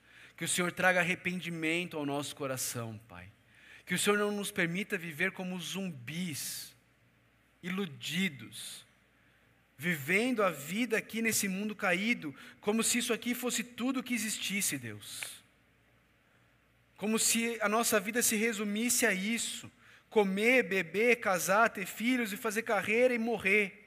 Que 0.43 0.45
o 0.45 0.49
Senhor 0.49 0.73
traga 0.73 0.99
arrependimento 0.99 1.95
ao 1.95 2.05
nosso 2.05 2.35
coração, 2.35 2.99
Pai. 3.07 3.31
Que 3.85 3.93
o 3.93 3.97
Senhor 3.97 4.19
não 4.19 4.29
nos 4.29 4.51
permita 4.51 4.97
viver 4.97 5.31
como 5.31 5.57
zumbis, 5.57 6.75
iludidos, 7.63 8.85
vivendo 9.77 10.43
a 10.43 10.49
vida 10.49 10.97
aqui 10.97 11.21
nesse 11.21 11.47
mundo 11.47 11.73
caído, 11.73 12.35
como 12.59 12.83
se 12.83 12.97
isso 12.97 13.13
aqui 13.13 13.33
fosse 13.33 13.63
tudo 13.63 14.03
que 14.03 14.13
existisse, 14.13 14.77
Deus. 14.77 15.21
Como 16.97 17.17
se 17.17 17.57
a 17.61 17.69
nossa 17.69 17.97
vida 17.97 18.21
se 18.21 18.35
resumisse 18.35 19.05
a 19.05 19.13
isso 19.13 19.71
comer, 20.09 20.63
beber, 20.63 21.21
casar, 21.21 21.69
ter 21.69 21.85
filhos 21.85 22.33
e 22.33 22.35
fazer 22.35 22.63
carreira 22.63 23.13
e 23.13 23.17
morrer. 23.17 23.81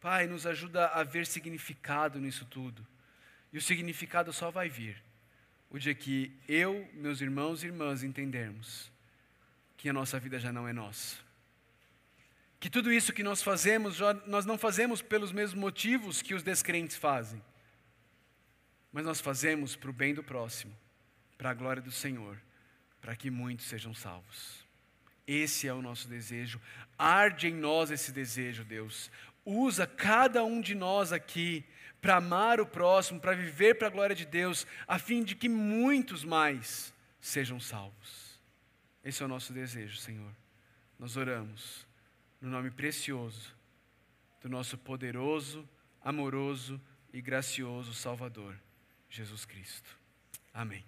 Pai, 0.00 0.26
nos 0.26 0.46
ajuda 0.46 0.86
a 0.86 1.04
ver 1.04 1.26
significado 1.26 2.18
nisso 2.18 2.46
tudo. 2.46 2.86
E 3.52 3.58
o 3.58 3.60
significado 3.60 4.32
só 4.32 4.50
vai 4.50 4.70
vir 4.70 5.06
o 5.70 5.78
dia 5.78 5.94
que 5.94 6.32
eu, 6.48 6.88
meus 6.94 7.20
irmãos 7.20 7.62
e 7.62 7.66
irmãs 7.66 8.02
entendermos 8.02 8.90
que 9.76 9.88
a 9.88 9.92
nossa 9.92 10.18
vida 10.18 10.38
já 10.38 10.52
não 10.52 10.66
é 10.66 10.72
nossa. 10.72 11.16
Que 12.58 12.68
tudo 12.68 12.92
isso 12.92 13.12
que 13.12 13.22
nós 13.22 13.42
fazemos, 13.42 13.98
nós 14.26 14.44
não 14.44 14.58
fazemos 14.58 15.00
pelos 15.00 15.30
mesmos 15.30 15.60
motivos 15.60 16.20
que 16.20 16.34
os 16.34 16.42
descrentes 16.42 16.96
fazem, 16.96 17.40
mas 18.92 19.04
nós 19.04 19.20
fazemos 19.20 19.76
para 19.76 19.90
o 19.90 19.92
bem 19.92 20.14
do 20.14 20.24
próximo, 20.24 20.76
para 21.36 21.50
a 21.50 21.54
glória 21.54 21.80
do 21.80 21.92
Senhor, 21.92 22.36
para 23.00 23.14
que 23.14 23.30
muitos 23.30 23.66
sejam 23.66 23.94
salvos. 23.94 24.66
Esse 25.26 25.68
é 25.68 25.72
o 25.74 25.82
nosso 25.82 26.08
desejo. 26.08 26.60
Arde 26.98 27.48
em 27.48 27.54
nós 27.54 27.90
esse 27.90 28.10
desejo, 28.10 28.64
Deus. 28.64 29.10
Usa 29.44 29.86
cada 29.86 30.42
um 30.42 30.60
de 30.60 30.74
nós 30.74 31.12
aqui 31.12 31.64
para 32.00 32.16
amar 32.16 32.60
o 32.60 32.66
próximo, 32.66 33.20
para 33.20 33.34
viver 33.34 33.74
para 33.74 33.88
a 33.88 33.90
glória 33.90 34.14
de 34.14 34.24
Deus, 34.24 34.66
a 34.86 34.98
fim 34.98 35.22
de 35.22 35.34
que 35.34 35.48
muitos 35.48 36.24
mais 36.24 36.92
sejam 37.20 37.58
salvos. 37.58 38.38
Esse 39.04 39.22
é 39.22 39.26
o 39.26 39.28
nosso 39.28 39.52
desejo, 39.52 39.96
Senhor. 39.96 40.32
Nós 40.98 41.16
oramos 41.16 41.86
no 42.40 42.50
nome 42.50 42.70
precioso 42.70 43.54
do 44.40 44.48
nosso 44.48 44.78
poderoso, 44.78 45.68
amoroso 46.00 46.80
e 47.12 47.20
gracioso 47.20 47.94
Salvador, 47.94 48.54
Jesus 49.08 49.44
Cristo. 49.44 49.96
Amém. 50.52 50.84